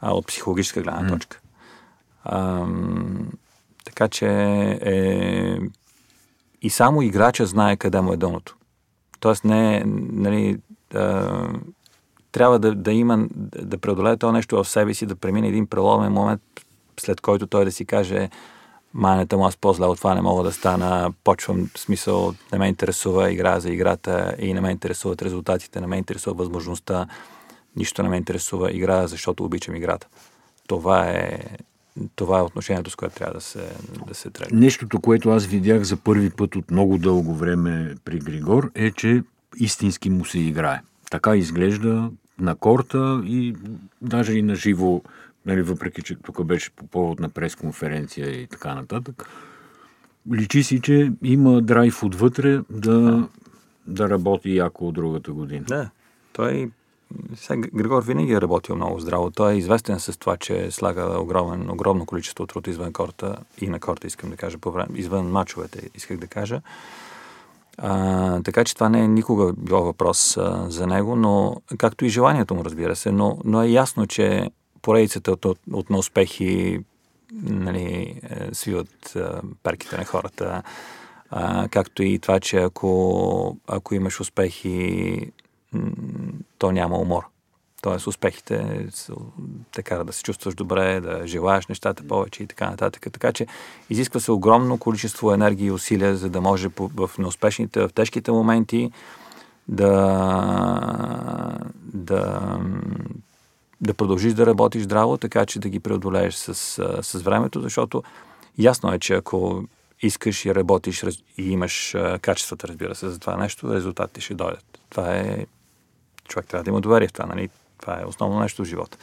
[0.00, 1.41] А, от психологическа гледна точка.
[2.24, 2.66] А,
[3.84, 4.28] така че
[4.82, 5.58] е,
[6.62, 8.56] и само играча знае къде му е дъното.
[9.20, 10.58] Тоест не нали,
[10.94, 11.48] а,
[12.32, 13.26] трябва да, да има,
[13.62, 16.42] да преодолее това нещо в себе си, да премине един преломен момент,
[17.00, 18.30] след който той да си каже
[18.94, 23.32] манята му, аз по-зле от това не мога да стана, почвам смисъл, не ме интересува
[23.32, 27.06] игра за играта и не ме интересуват резултатите, не ме интересува възможността,
[27.76, 30.06] нищо не ме интересува игра, защото обичам играта.
[30.66, 31.40] Това е,
[32.14, 33.72] това е отношението, с което трябва да се,
[34.08, 34.60] да се тръгне.
[34.60, 39.22] Нещото, което аз видях за първи път от много дълго време при Григор е, че
[39.56, 40.80] истински му се играе.
[41.10, 43.54] Така изглежда на корта и
[44.02, 45.02] даже и на живо,
[45.46, 49.28] нали, въпреки че тук беше по повод на пресконференция и така нататък.
[50.34, 53.28] Личи си, че има драйв отвътре да,
[53.86, 55.64] да работи яко от другата година.
[55.68, 55.90] Да,
[56.32, 56.70] той
[57.36, 59.30] сега, Григор винаги е работил много здраво.
[59.30, 63.80] Той е известен с това, че слага огромен, огромно количество труд извън корта и на
[63.80, 66.60] корта, искам да кажа, по време, извън мачовете, исках да кажа.
[67.78, 72.08] А, така че това не е никога било въпрос а, за него, но както и
[72.08, 74.50] желанието му, разбира се, но, но е ясно, че
[74.82, 76.80] поредицата от, от, от на успехи
[77.42, 80.62] нали, е, свиват а, перките на хората,
[81.30, 85.18] а, както и това, че ако, ако имаш успехи,
[86.58, 87.22] то няма умор.
[87.82, 88.86] Тоест успехите
[89.72, 93.06] те карат да се чувстваш добре, да желаеш нещата повече и така нататък.
[93.12, 93.46] Така че
[93.90, 98.92] изисква се огромно количество енергия и усилия, за да може в неуспешните, в тежките моменти
[99.68, 101.58] да,
[101.94, 102.40] да,
[103.80, 106.54] да продължиш да работиш здраво, така че да ги преодолееш с,
[107.02, 108.02] с времето, защото
[108.58, 109.64] ясно е, че ако
[110.02, 111.04] искаш и работиш
[111.38, 114.78] и имаш качествата, разбира се, за това нещо, резултатите ще дойдат.
[114.90, 115.46] Това е
[116.32, 117.48] човек трябва да има доверие в това, нали?
[117.80, 118.98] Това е основно нещо в живота.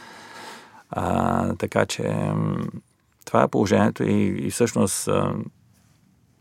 [0.89, 2.31] А, така че
[3.25, 5.09] това е положението и, и всъщност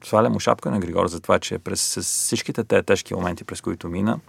[0.05, 3.88] сваля му шапка на Григор за това, че през всичките тези тежки моменти, през които
[3.88, 4.20] мина,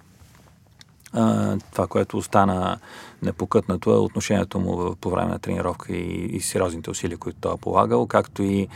[1.14, 2.80] а, това, което остана
[3.22, 7.58] непокътнато е отношението му по време на тренировка и, и сериозните усилия, които той е
[7.58, 8.68] полагал, както и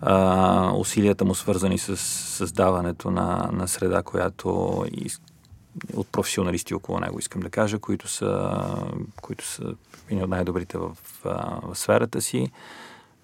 [0.00, 4.84] а, усилията му свързани с създаването на, на среда, която
[5.94, 8.60] от професионалисти около него, искам да кажа, които са,
[9.22, 9.74] които са
[10.10, 12.50] едни от най-добрите в, в сферата си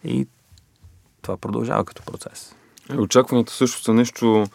[0.04, 0.26] и
[1.22, 2.54] това продължава като процес.
[2.98, 4.46] Очакванията също са нещо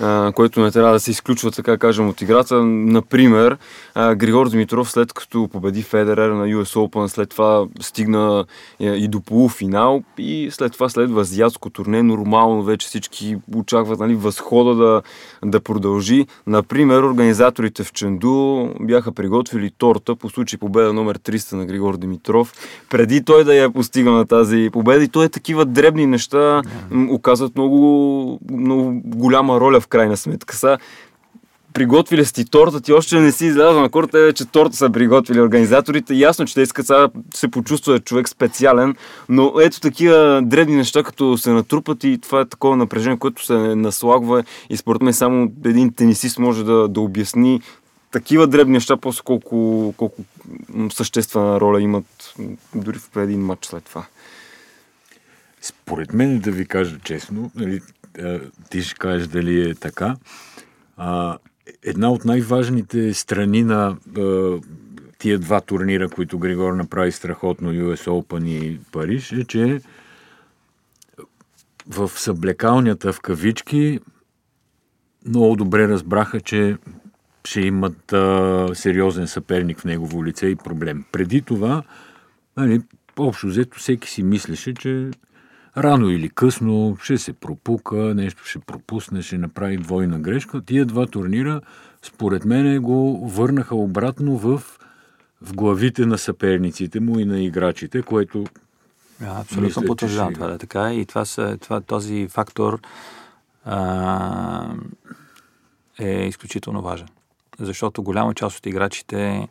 [0.00, 2.62] а, който не трябва да се изключва, така кажем, от играта.
[2.64, 3.56] Например,
[3.96, 8.44] Григор Димитров, след като победи Федерер на US Open, след това стигна
[8.80, 12.02] и до полуфинал и след това следва азиатско турне.
[12.02, 15.02] Нормално вече всички очакват нали, възхода да,
[15.44, 16.26] да продължи.
[16.46, 22.52] Например, организаторите в Ченду бяха приготвили торта по случай победа номер 300 на Григор Димитров,
[22.90, 25.04] преди той да я постигна на тази победа.
[25.04, 26.62] И той е такива дребни неща
[27.10, 30.56] оказват много, много голяма роля в крайна сметка.
[30.56, 30.78] Са,
[31.72, 35.40] приготвили си торта, ти още не си излязъл на корта, е, че торта са приготвили
[35.40, 36.14] организаторите.
[36.14, 38.94] Ясно, че те искат сега се почувства човек специален,
[39.28, 43.54] но ето такива дребни неща, като се натрупат и това е такова напрежение, което се
[43.54, 47.60] наслагва и според мен само един тенисист може да, да обясни
[48.10, 50.22] такива дребни неща, после колко, колко
[50.90, 52.34] съществена роля имат
[52.74, 54.04] дори в един матч след това.
[55.60, 57.80] Според мен, да ви кажа честно, нали,
[58.70, 60.16] ти ще кажеш дали е така,
[60.96, 61.38] а,
[61.82, 64.58] една от най-важните страни на а,
[65.18, 69.80] тия два турнира, които Григор направи страхотно, US Open и Париж, е, че
[71.88, 74.00] в съблекалнята в кавички
[75.26, 76.76] много добре разбраха, че
[77.44, 81.04] ще имат а, сериозен съперник в негово лице и проблем.
[81.12, 81.82] Преди това,
[82.56, 82.82] нали,
[83.18, 85.10] общо взето, всеки си мислеше, че
[85.76, 90.62] рано или късно ще се пропука, нещо ще пропусне, ще направи двойна грешка.
[90.62, 91.60] Тия два турнира,
[92.02, 94.62] според мен, го върнаха обратно в,
[95.42, 98.44] в главите на съперниците му и на играчите, което
[99.22, 102.80] а, абсолютно потвърждавам това, да, така И това, са, това този фактор
[103.64, 104.74] а,
[105.98, 107.08] е изключително важен.
[107.58, 109.48] Защото голяма част от играчите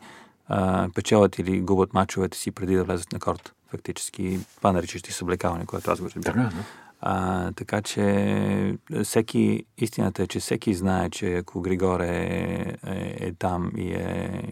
[0.48, 5.66] а, печелят или губят мачовете си преди да влезат на корт фактически това наричащи съблекаване,
[5.66, 6.36] което аз го разбирам.
[6.36, 6.64] Да, да.
[7.00, 13.32] А, така че всеки, истината е, че всеки знае, че ако Григор е, е, е
[13.32, 14.42] там и е,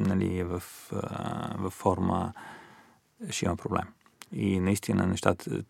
[0.00, 0.62] нали, е в,
[1.58, 2.32] в форма,
[3.30, 3.84] ще има проблем.
[4.32, 5.62] И наистина нещата,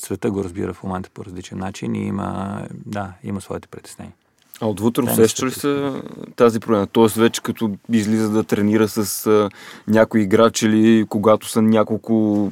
[0.00, 4.14] света го разбира в момента по различен начин и има, да, има своите притеснения.
[4.60, 5.92] А отвътре усеща ли се
[6.36, 6.86] тази проблема?
[6.86, 9.50] Тоест вече като излиза да тренира с а,
[9.88, 12.48] някой играч или когато са няколко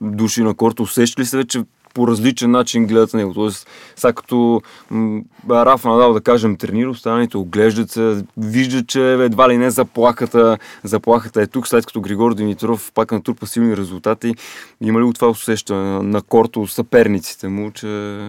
[0.00, 1.62] души на корта, усеща ли се вече
[1.94, 3.34] по различен начин гледат на него.
[3.34, 9.48] Тоест, сега като м- Рафа Надал, да кажем, тренира, останалите оглеждат се, виждат, че едва
[9.48, 14.34] ли не заплахата, заплахата е тук, след като Григор Димитров пак натрупа силни резултати.
[14.80, 18.20] Има ли го това усещане на корто съперниците му, че,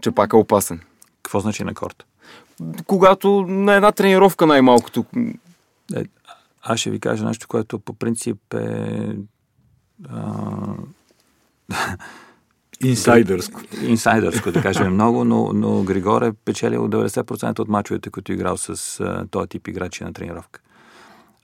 [0.00, 0.80] че пак е опасен?
[1.22, 2.04] Какво значи на корта?
[2.86, 5.04] Когато на една тренировка най-малкото.
[5.96, 6.04] Е,
[6.62, 9.16] аз ще ви кажа нещо, което по принцип е...
[10.08, 10.42] А...
[12.84, 13.60] Инсайдърско.
[13.82, 18.56] Инсайдърско, да кажем много, но, но Григор е печелил 90% от мачовете, които е играл
[18.56, 20.60] с а, този тип играчи на тренировка.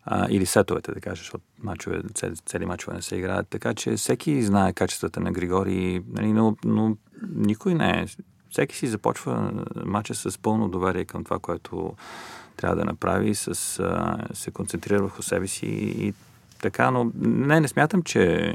[0.05, 3.49] А, или сетовете, да кажеш, от мачове, цели, цели мачове не се играят.
[3.49, 6.97] Така че всеки знае качествата на Григори, нали, но, но
[7.37, 8.07] никой не е
[8.51, 9.53] всеки си започва
[9.85, 11.95] матча с пълно доверие към това, което
[12.57, 13.49] трябва да направи, с,
[13.81, 16.15] а, се концентрира върху себе си и
[16.63, 18.55] така, но не, не смятам, че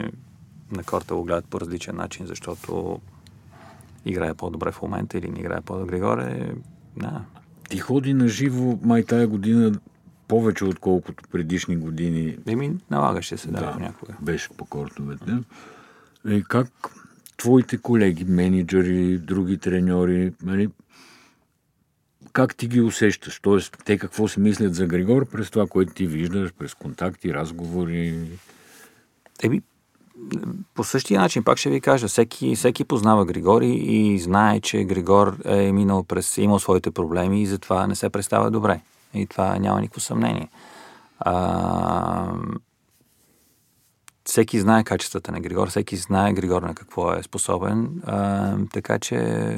[0.72, 3.00] на корта го гледат по различен начин, защото
[4.06, 6.52] играе по-добре в момента или не играе по-добре горе.
[6.98, 7.22] Да.
[7.70, 9.72] Ти ходи на живо май тая година
[10.28, 12.38] повече, отколкото предишни години.
[12.48, 14.14] Еми, налагаше се, да, да понякога.
[14.22, 15.38] Беше по кортовете.
[16.28, 16.68] И как
[17.38, 20.70] твоите колеги, менеджери, други треньори, нали,
[22.34, 23.40] как ти ги усещаш?
[23.40, 28.16] Тоест, те какво си мислят за Григор през това, което ти виждаш, през контакти, разговори?
[29.44, 29.62] Еми,
[30.74, 35.38] по същия начин, пак ще ви кажа, всеки, всеки познава Григори и знае, че Григор
[35.46, 38.82] е минал през, е имал своите проблеми и затова не се представя добре.
[39.14, 40.50] И това няма никакво съмнение.
[41.20, 42.34] А,
[44.26, 49.58] всеки знае качествата на Григор, всеки знае Григор на какво е способен, а, така че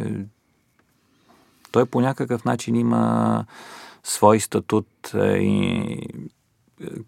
[1.71, 3.45] той по някакъв начин има
[4.03, 5.99] свой статут, и,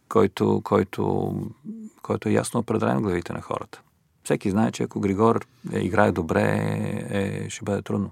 [0.10, 1.34] който, който,
[2.02, 3.82] който е ясно определен в главите на хората.
[4.24, 6.43] Всеки знае, че ако Григор е, играе добре,
[7.10, 8.12] е, ще бъде трудно.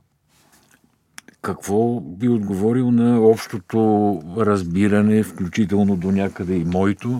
[1.41, 7.19] Какво би отговорил на общото разбиране, включително до някъде и моето,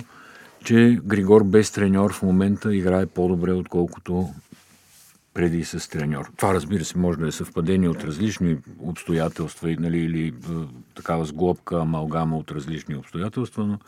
[0.67, 4.29] че Григор без треньор в момента играе по-добре, отколкото
[5.33, 6.31] преди с треньор.
[6.37, 10.33] Това, разбира се, може да е съвпадение от различни обстоятелства нали, или е,
[10.95, 13.79] такава сглобка, амалгама от различни обстоятелства, но,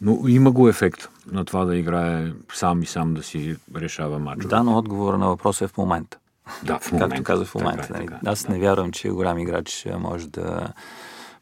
[0.00, 4.48] но има го ефект на това да играе сам и сам да си решава мачове.
[4.48, 6.18] Да, но отговора на въпроса е в момента.
[6.62, 7.16] Да, в момента.
[7.16, 7.82] Както казах в момента.
[7.82, 8.06] Така, нали?
[8.06, 8.52] така, Аз да.
[8.52, 10.68] не вярвам, че голям играч може да,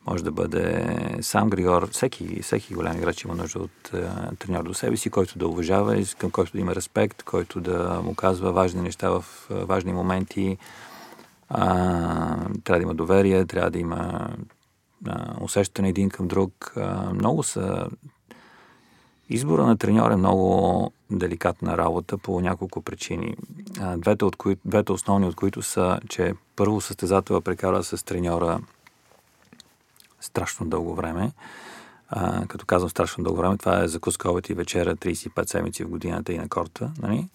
[0.07, 1.89] може да бъде сам Григор.
[1.91, 6.05] Всеки, всеки голям играч има нужда от е, треньор до себе си, който да уважава,
[6.19, 10.57] към който да има респект, който да му казва важни неща в е, важни моменти.
[11.49, 11.67] А,
[12.65, 14.29] трябва да има доверие, трябва да има
[15.09, 16.73] а, усещане един към друг.
[16.77, 17.87] А, много са
[19.33, 23.37] Избора на треньор е много деликатна работа по няколко причини.
[23.97, 28.61] Двете, от кои, двете основни от които са, че първо състезателя прекара с треньора
[30.23, 31.33] страшно дълго време.
[32.09, 35.89] А, като казвам страшно дълго време, това е закуска обед и вечера 35 седмици в
[35.89, 37.29] годината и на корта, нали?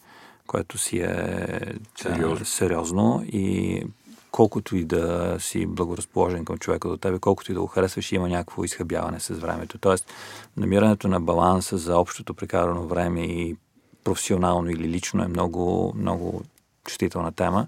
[0.48, 2.46] което си е сериозно.
[2.46, 3.84] сериозно и
[4.32, 8.30] колкото и да си благоразположен към човека до тебе, колкото и да го харесваш, има
[8.30, 9.78] някакво изхъбяване с времето.
[9.78, 10.14] Тоест,
[10.58, 13.56] намирането на баланса за общото прекарано време и
[14.04, 16.42] професионално или лично е много, много
[16.86, 17.68] чувствителна тема.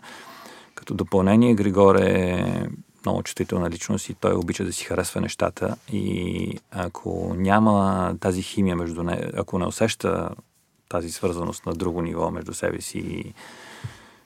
[0.76, 2.70] Като допълнение, Григор е
[3.06, 8.76] много чувствителна личност и той обича да си харесва нещата и ако няма тази химия
[8.76, 10.30] между не, ако не усеща
[10.90, 13.34] тази свързаност на друго ниво между себе си и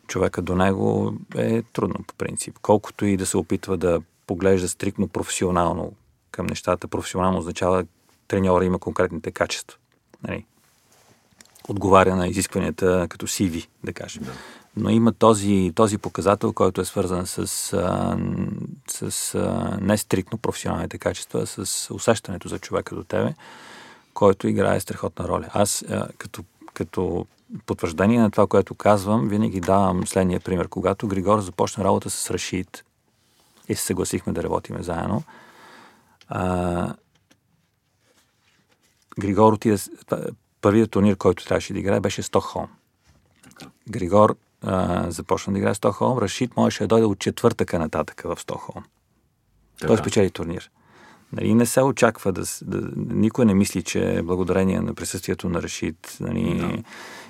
[0.07, 2.59] човека до него е трудно по принцип.
[2.61, 5.93] Колкото и да се опитва да поглежда стрикно професионално
[6.31, 7.85] към нещата, професионално означава
[8.27, 9.77] треньора има конкретните качества.
[10.27, 10.45] Нали?
[11.67, 14.23] Отговаря на изискванията като CV, да кажем.
[14.23, 14.31] Да.
[14.75, 17.37] Но има този, този показател, който е свързан с,
[17.73, 18.17] а,
[18.87, 23.33] с а, не стрикно професионалните качества, а с усещането за човека до тебе,
[24.13, 25.49] който играе страхотна роля.
[25.53, 26.43] Аз а, като,
[26.73, 27.25] като
[27.65, 30.67] потвърждение на това, което казвам, винаги давам следния пример.
[30.67, 32.83] Когато Григор започна работа с Рашид
[33.69, 35.23] и се съгласихме да работиме заедно,
[36.27, 36.93] а,
[39.19, 39.77] Григор отиде...
[40.61, 42.67] Първият турнир, който трябваше да играе, беше Стокхолм.
[43.89, 46.17] Григор а, започна да играе в Стокхолм.
[46.17, 48.83] Рашид можеше да дойде от четвъртъка нататък в Стокхолм.
[49.87, 50.71] Той спечели турнир.
[51.33, 52.89] Нали, не се очаква да, да...
[52.95, 56.83] Никой не мисли, че благодарение на присъствието на Рашид нали, да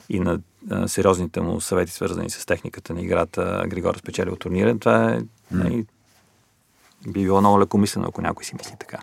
[0.09, 0.39] и на
[0.71, 4.79] а, сериозните му съвети, свързани с техниката на играта, Григор спечелил турнира.
[4.79, 5.21] Това е,
[5.53, 5.85] mm.
[7.07, 8.97] би било много лекомислено, ако някой си мисли така.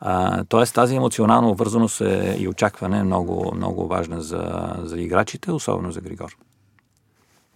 [0.00, 5.52] А, тоест тази емоционална обвързаност е, и очакване е много, много важна за, за играчите,
[5.52, 6.36] особено за Григор.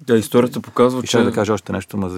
[0.07, 1.19] Да, историята показва, и че...
[1.19, 2.11] да кажа още нещо, но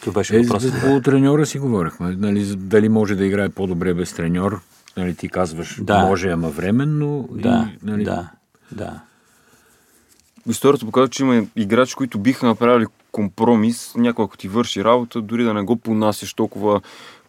[0.00, 0.64] това беше е, въпрос.
[0.80, 2.16] По треньора си говорихме.
[2.16, 4.60] Нали, дали може да играе по-добре без треньор?
[4.96, 6.06] Нали, ти казваш, да.
[6.06, 7.28] може, ама временно.
[7.32, 8.04] Да, и, нали...
[8.04, 8.30] да,
[8.72, 9.00] да
[10.48, 15.44] историята показва, че има играчи, които биха направили компромис, някой ако ти върши работа, дори
[15.44, 16.80] да не го понасяш толкова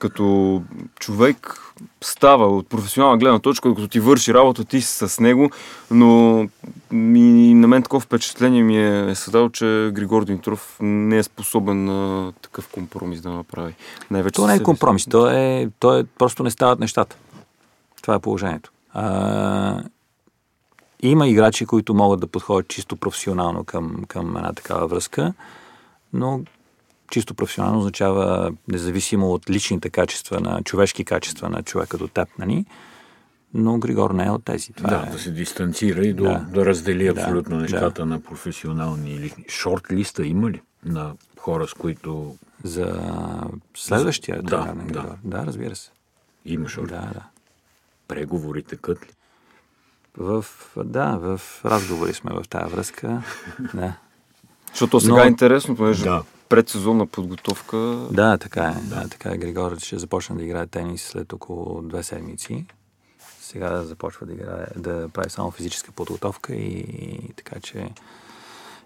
[0.02, 0.62] като
[1.00, 1.58] човек,
[2.02, 5.52] става от професионална гледна точка, докато ти върши работа, ти си с него,
[5.92, 6.48] но
[6.92, 11.86] ми, на мен такова впечатление ми е, е създал, че Григор Димитров не е способен
[11.86, 13.74] на такъв компромис да направи.
[14.12, 17.16] Най-вече то не е компромис, то е, то е, просто не стават нещата.
[18.02, 18.72] Това е положението.
[18.94, 19.84] А,
[21.02, 25.34] има играчи, които могат да подходят чисто професионално към, към една такава връзка,
[26.14, 26.42] но
[27.12, 32.66] чисто професионално означава независимо от личните качества, на човешки качества на човека до теб, нали?
[33.54, 34.74] но Григор не е от тези.
[34.74, 35.12] Това да, е...
[35.12, 38.06] да се дистанцира и да, да, да раздели абсолютно да, нещата да.
[38.06, 42.36] на професионални или шорт листа има ли на хора, с които...
[42.64, 43.02] За
[43.76, 45.02] следващия да, на Григор.
[45.02, 45.16] Да.
[45.24, 45.92] да, разбира се.
[46.46, 46.88] Има шорт.
[46.88, 47.24] Да, да.
[48.08, 49.10] Преговорите кът ли?
[50.18, 50.46] В,
[50.78, 53.24] да, в разговори сме в тази връзка.
[53.74, 53.94] Да.
[54.72, 55.24] Защото сега Но...
[55.24, 56.24] е интересно, понеже да.
[56.50, 57.78] предсезонна подготовка.
[58.12, 58.90] Да, така е.
[58.90, 58.96] Да.
[58.96, 59.38] да, така е.
[59.38, 62.66] Григор ще започне да играе тенис след около две седмици.
[63.42, 67.90] Сега започва да играе, да прави само физическа подготовка и, и така че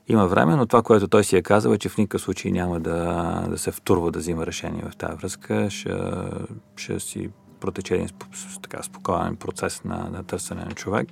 [0.08, 2.80] има време, но това, което той си е казал е, че в никакъв случай няма
[2.80, 5.70] да, да се втурва да взима решение в тази връзка.
[5.70, 5.92] Ще,
[6.76, 7.30] ще си
[7.60, 8.10] протече един
[8.62, 11.08] така, спокоен процес на, на търсене на човек.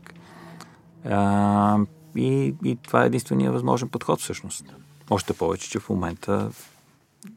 [1.09, 1.78] А,
[2.16, 4.66] и, и това е единствения възможен подход всъщност.
[5.09, 6.51] Още повече, че в момента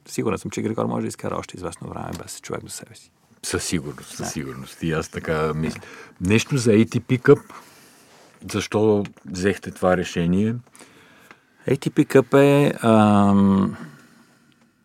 [0.08, 3.10] сигурен съм, че Григор може да изкара още известно време без човек до себе си.
[3.42, 4.82] Със сигурност, със сигурност.
[4.82, 5.80] И аз така мисля.
[6.20, 7.40] Нещо за ATP Cup.
[8.52, 10.54] Защо взехте това решение?
[11.68, 12.74] ATP Cup е...
[12.82, 13.76] Ам,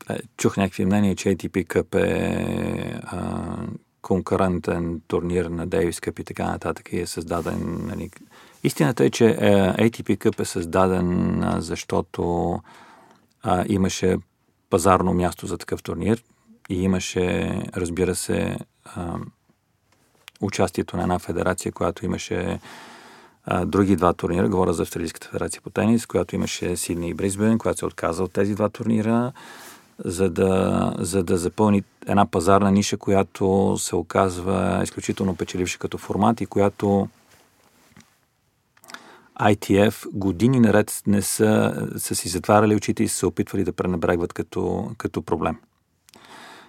[0.10, 3.58] е, чух някакви мнения, че ATP Cup е а,
[4.02, 7.88] конкурентен турнир на Дейвис Къп и така нататък и е създаден.
[7.88, 8.10] Нали.
[8.64, 9.36] Истината е, че е,
[9.90, 12.54] ATP Cup е създаден, защото
[13.44, 14.18] а, имаше
[14.70, 16.24] пазарно място за такъв турнир
[16.70, 19.16] и имаше, разбира се, а,
[20.42, 22.60] участието на една федерация, която имаше
[23.46, 24.50] а, други два турнира.
[24.50, 28.34] Говоря за Австралийската федерация по тенис, която имаше Сидни и Бризбен, която се отказа от
[28.34, 29.32] тези два турнира,
[30.06, 36.42] за да, за да запълни една пазарна ниша, която се оказва изключително печеливша като формат
[36.42, 37.08] и която
[39.42, 44.34] ITF години наред не са, са си затваряли очите и са се опитвали да пренебрегват
[44.34, 45.58] като, като проблем.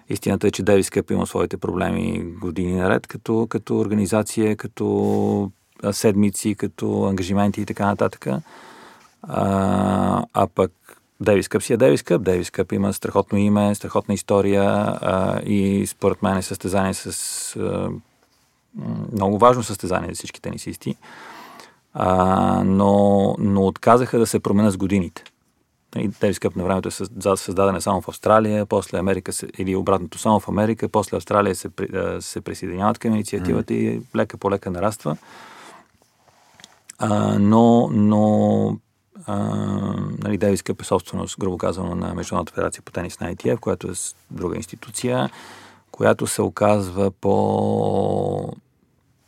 [0.08, 5.50] Истината е, че Девис Къп има своите проблеми години наред, като, като организация, като
[5.92, 8.26] седмици, като ангажименти и така нататък.
[9.22, 10.72] А, а пък
[11.20, 12.22] Девис Къп си е Девис Къп.
[12.22, 17.90] Девис Къп има страхотно име, страхотна история а, и според мен е състезание с а,
[19.12, 20.96] много важно състезание за всички тенисисти.
[21.94, 25.24] А, но, но отказаха да се променят с годините.
[26.20, 30.48] Девис Къп на времето е създадена само в Австралия, после Америка, или обратното само в
[30.48, 31.70] Америка, после Австралия се,
[32.20, 33.76] се присъединяват към инициативата mm.
[33.76, 35.16] и лека по лека нараства.
[36.98, 38.78] А, но, но
[39.26, 39.36] а,
[40.18, 43.86] нали, Девис Къп е собственост, грубо казано, на Международната федерация по тенис на ITF, която
[43.88, 43.94] е
[44.30, 45.30] друга институция,
[45.90, 48.52] която се оказва по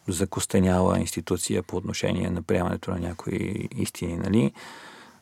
[0.08, 4.52] закостеняла институция по отношение на приемането на някои истини, нали?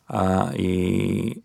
[0.08, 1.42] А, и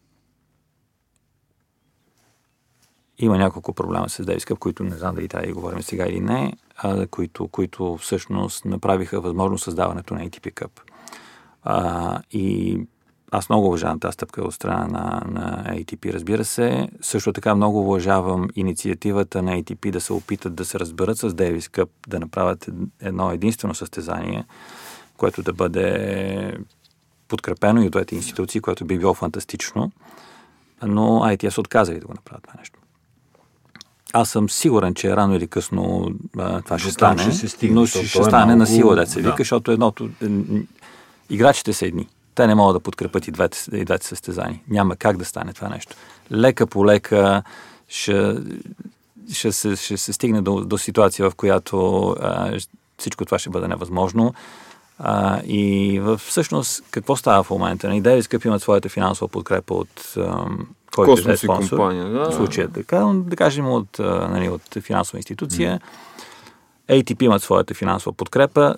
[3.20, 6.54] има няколко проблема с Девис Къп, които не знам дали трябва говорим сега или не,
[6.78, 10.82] а, които, които всъщност направиха възможно създаването на ATP Cup.
[11.64, 12.80] А, и
[13.32, 16.90] аз много уважавам тази стъпка от страна на, на ATP, разбира се.
[17.02, 21.68] Също така много уважавам инициативата на ATP да се опитат да се разберат с Дейвис
[21.68, 22.70] Къп, да направят
[23.02, 24.46] едно единствено състезание,
[25.18, 26.58] което да бъде
[27.28, 29.92] подкрепено и от двете институции, което би било фантастично.
[30.84, 32.80] Но ITS отказали да го направят това нещо.
[34.14, 38.06] Аз съм сигурен, че рано или късно а, това ще стане, ще стигне, но ще,
[38.06, 38.60] ще стане е много...
[38.60, 40.10] на сила, да се вика, защото едното...
[41.30, 42.08] Играчите са едни
[42.38, 44.60] те не могат да подкрепят и двете, и двете състезания.
[44.70, 45.96] Няма как да стане това нещо.
[46.32, 47.44] Лека по лека
[47.88, 48.36] ще,
[49.34, 52.60] ще, се, ще се стигне до, до ситуация, в която а,
[52.98, 54.34] всичко това ще бъде невъзможно.
[55.00, 57.88] А, и в, всъщност, какво става в момента?
[57.88, 60.16] Нали, Девис Къп имат своята финансова подкрепа от
[60.96, 61.78] който е спонсор.
[61.78, 62.32] Компания, да.
[62.32, 65.80] В случая така, да кажем от, нали, от финансова институция.
[66.90, 67.04] Mm.
[67.04, 68.76] ATP имат своята финансова подкрепа.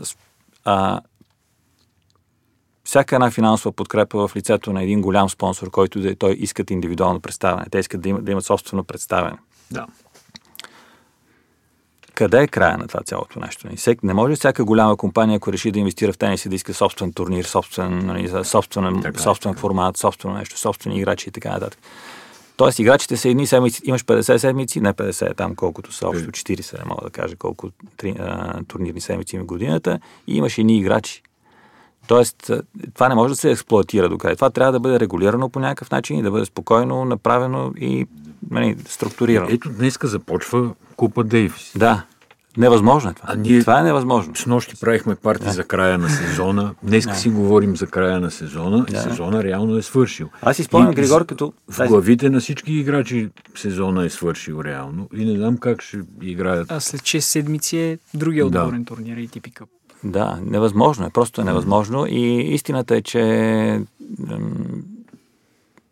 [0.66, 0.99] А,
[2.84, 7.20] всяка една финансова подкрепа в лицето на един голям спонсор, който да, той искат индивидуално
[7.20, 7.66] представяне.
[7.72, 9.38] Те искат да имат, да имат собствено представяне.
[9.72, 9.86] Да.
[12.16, 13.68] Къде е края на това цялото нещо?
[14.04, 17.14] Не може всяка голяма компания, ако реши да инвестира в тенис и да иска собствен
[17.14, 19.62] турнир, собствен, нали, собствен, така, собствен така.
[19.62, 21.80] формат, собствено нещо, собствени играчи и така нататък.
[22.58, 26.80] Тоест, играчите са едни седмици, имаш 50 седмици, не 50, там колкото са общо 40,
[26.80, 31.24] не мога да кажа колко три, а, турнирни седмици има годината, и имаш едни играчи.
[32.10, 32.62] Тоест, е,
[32.93, 34.36] това не може да се експлуатира до край.
[34.36, 38.05] Това трябва да бъде регулирано по някакъв начин и да бъде спокойно направено и
[38.51, 39.47] нали, структурирано.
[39.51, 41.72] Ето днеска започва Купа Дейвис.
[41.76, 42.03] Да.
[42.57, 43.30] Невъзможно е това.
[43.32, 44.36] А ние това е невъзможно.
[44.36, 45.51] С нощи правихме парти да.
[45.51, 46.76] за края на сезона.
[46.84, 47.18] Днеска да.
[47.18, 48.86] си говорим за края на сезона.
[48.89, 49.01] Да.
[49.01, 50.30] сезона реално е свършил.
[50.41, 51.53] Аз си спомням, Григор, като...
[51.68, 55.10] В главите на всички играчи сезона е свършил реално.
[55.16, 56.72] И не знам как ще играят.
[56.72, 58.86] А след 6 седмици е другия отборен да.
[58.86, 59.66] турнир и типика.
[60.04, 61.10] Да, невъзможно е.
[61.10, 62.06] Просто е невъзможно.
[62.08, 63.82] И истината е, че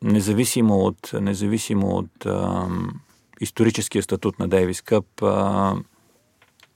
[0.01, 2.99] независимо от, независимо от ам,
[3.41, 5.75] историческия статут на Дейвис Къп, а,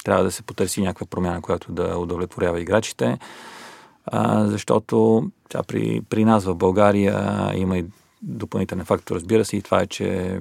[0.04, 3.20] трябва да се потърси някаква промяна, която да удовлетворява играчите,
[4.06, 7.86] а, защото тя при, при нас в България има и
[8.22, 10.40] допълнителен фактор, разбира се, и това е, че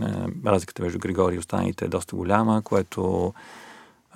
[0.00, 3.34] а, разликата между Григори и останалите е доста голяма, което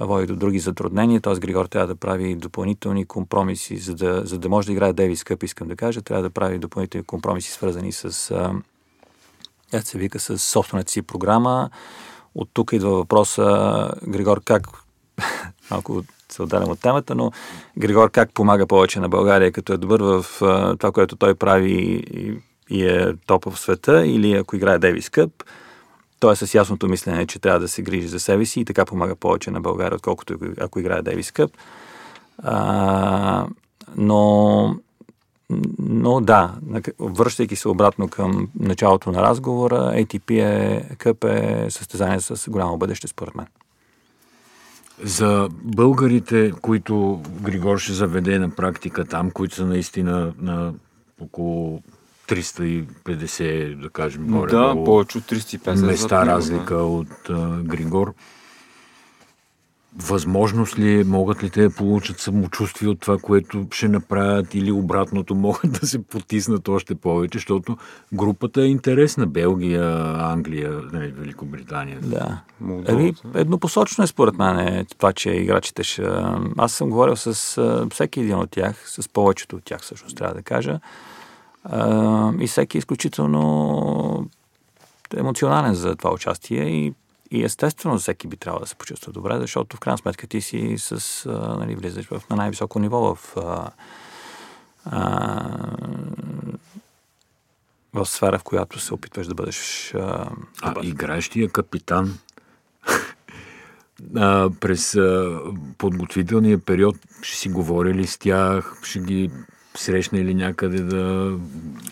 [0.01, 1.35] води до други затруднения, т.е.
[1.35, 5.43] Григор трябва да прави допълнителни компромиси, за да, за да може да играе Девис Къп,
[5.43, 8.31] искам да кажа, трябва да прави допълнителни компромиси, свързани с,
[9.73, 11.71] а, се вика, с собствената си програма.
[12.35, 14.69] От тук идва въпроса, Григор, как,
[15.71, 17.33] малко се отделям от темата, но
[17.79, 21.73] Григор как помага повече на България, като е добър в а, това, което той прави
[21.73, 22.39] и,
[22.71, 25.33] и е топ в света, или ако играе Девис Къп,
[26.23, 28.85] той е с ясното мислене, че трябва да се грижи за себе си и така
[28.85, 31.51] помага повече на България, отколкото ако играе Дейвис Къп.
[32.43, 33.47] А,
[33.97, 34.77] но,
[35.79, 36.55] но да,
[36.99, 43.09] връщайки се обратно към началото на разговора, ATP е, къп е състезание с голямо бъдеще,
[43.09, 43.47] според мен.
[45.03, 50.75] За българите, които Григор ще заведе на практика там, които са наистина на
[51.21, 51.83] около
[52.37, 54.51] 350, да кажем, горе.
[54.51, 55.87] Да, повече от 350.
[55.87, 56.83] Места разлика да.
[56.83, 58.15] от а, Григор.
[59.97, 64.73] възможност ли е, могат ли те да получат самочувствие от това, което ще направят или
[64.73, 67.77] обратното могат да се потиснат още повече, защото
[68.13, 69.27] групата е интересна.
[69.27, 71.99] Белгия, Англия, нали, Великобритания.
[72.03, 72.41] Да.
[72.87, 76.03] Еми, еднопосочно е според мен е това, че играчите ще...
[76.59, 80.43] Аз съм говорил с всеки един от тях, с повечето от тях всъщност трябва да
[80.43, 80.81] кажа.
[82.41, 84.31] И всеки е изключително
[85.17, 86.95] емоционален за това участие и
[87.33, 90.75] и естествено всеки би трябвало да се почувства добре, защото в крайна сметка ти си
[90.79, 93.71] с, а, нали, влизаш в, на най-високо ниво в, а,
[94.85, 95.43] а,
[97.95, 100.31] в сфера, в която се опитваш да бъдеш а,
[100.63, 102.19] а играещия капитан
[104.17, 105.41] а, през а,
[105.79, 109.31] подготвителния период ще си говорили с тях, ще ги
[109.75, 111.37] срещна или някъде да,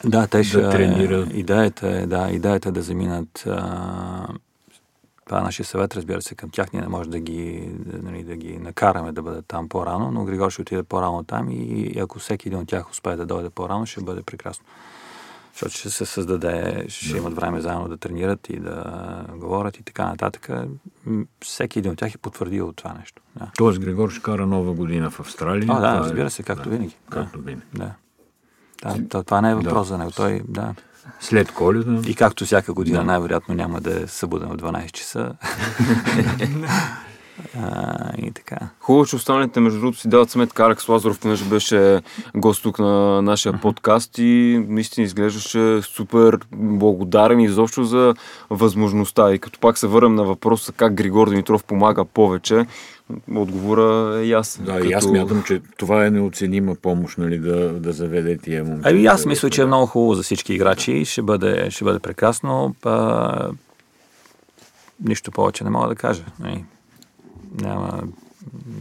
[0.05, 1.35] да, те ще, да тренират.
[1.35, 4.27] Идеята е, да, идеята е да заминат а,
[5.27, 6.73] това е нашия съвет, разбира се, към тях.
[6.73, 7.71] Ние не може да ги,
[8.03, 11.95] нали, да ги накараме да бъдат там по-рано, но Григор ще отиде по-рано там и
[12.01, 14.65] ако всеки един от тях успее да дойде по-рано, ще бъде прекрасно.
[15.61, 17.19] Защото ще се създаде, ще да.
[17.19, 20.51] имат време заедно да тренират и да говорят и така нататък.
[21.45, 23.23] Всеки един от тях е потвърдил това нещо.
[23.37, 23.51] Да.
[23.57, 25.67] Тоест Григор ще кара нова година в Австралия.
[25.69, 26.97] А, да, разбира се, както да, винаги.
[27.11, 27.67] Както винаги.
[27.75, 27.95] Да.
[28.99, 29.95] Да, това не е въпрос да.
[29.95, 30.11] за него.
[30.11, 30.75] Той, да.
[31.21, 32.09] След коледа.
[32.11, 33.05] И както всяка година, да.
[33.05, 35.35] най-вероятно няма да е събуден в 12 часа.
[37.59, 38.57] А, и така.
[38.81, 40.65] Хубаво, че останалите, между другото, си дават сметка.
[40.65, 42.01] Алекс Лазаров, понеже беше
[42.37, 48.15] гост тук на нашия подкаст и наистина изглеждаше супер благодарен изобщо за
[48.51, 49.33] възможността.
[49.33, 52.67] И като пак се върнем на въпроса как Григор Димитров помага повече,
[53.35, 54.65] отговора е ясен.
[54.65, 54.87] Да, като...
[54.87, 58.89] и аз мятам, че това е неоценима помощ, нали, да, да заведе тия момента.
[58.91, 61.05] Ами аз мисля, че е много хубаво за всички играчи.
[61.05, 62.75] Ще бъде, ще бъде прекрасно.
[62.85, 63.51] А...
[65.05, 66.25] Нищо повече не мога да кажа.
[67.61, 68.03] Няма,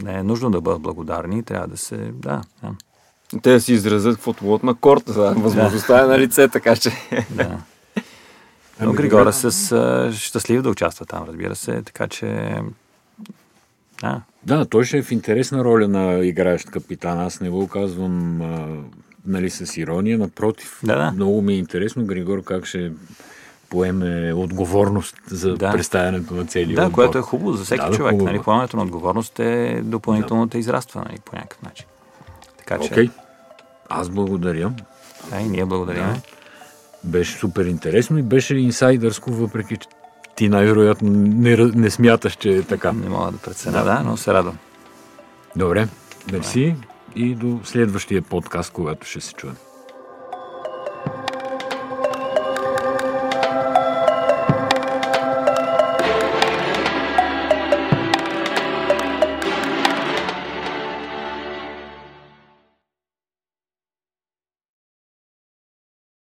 [0.02, 2.42] не е нужно да бъдат благодарни, трябва да се, да.
[2.62, 2.70] да.
[3.42, 5.30] Те да си изразят каквото на корта, да.
[5.30, 6.92] възможността е на лице, така че...
[7.30, 7.58] Да.
[8.80, 12.54] Но Григора с щастлив да участва там, разбира се, така че...
[14.00, 14.22] Да.
[14.46, 17.20] Да, той ще е в интересна роля на играещ капитан.
[17.20, 18.66] Аз не го казвам а,
[19.26, 20.80] нали, с ирония, напротив.
[20.84, 21.12] Да, да.
[21.12, 22.92] Много ми е интересно Григор как ще
[23.70, 25.72] поеме отговорност за да.
[25.72, 26.94] представянето на целия Да, отбор.
[26.94, 28.16] което е хубаво за всеки да, човек.
[28.16, 30.58] Да, нали, поемането на отговорност е допълнително да.
[30.58, 31.86] израства нали, по някакъв начин.
[32.58, 32.90] Така че...
[32.90, 33.10] Okay.
[33.88, 34.72] Аз благодаря.
[35.30, 36.04] Да, и ние благодарим.
[36.04, 36.20] Да.
[37.04, 39.88] Беше супер интересно и беше инсайдърско, въпреки че
[40.36, 42.92] ти най-вероятно не, не смяташ, че е така.
[42.92, 44.58] Не мога да преценя, да, да но се радвам.
[45.56, 45.88] Добре,
[46.32, 46.76] мерси
[47.16, 49.56] и до следващия подкаст, когато ще се чуем.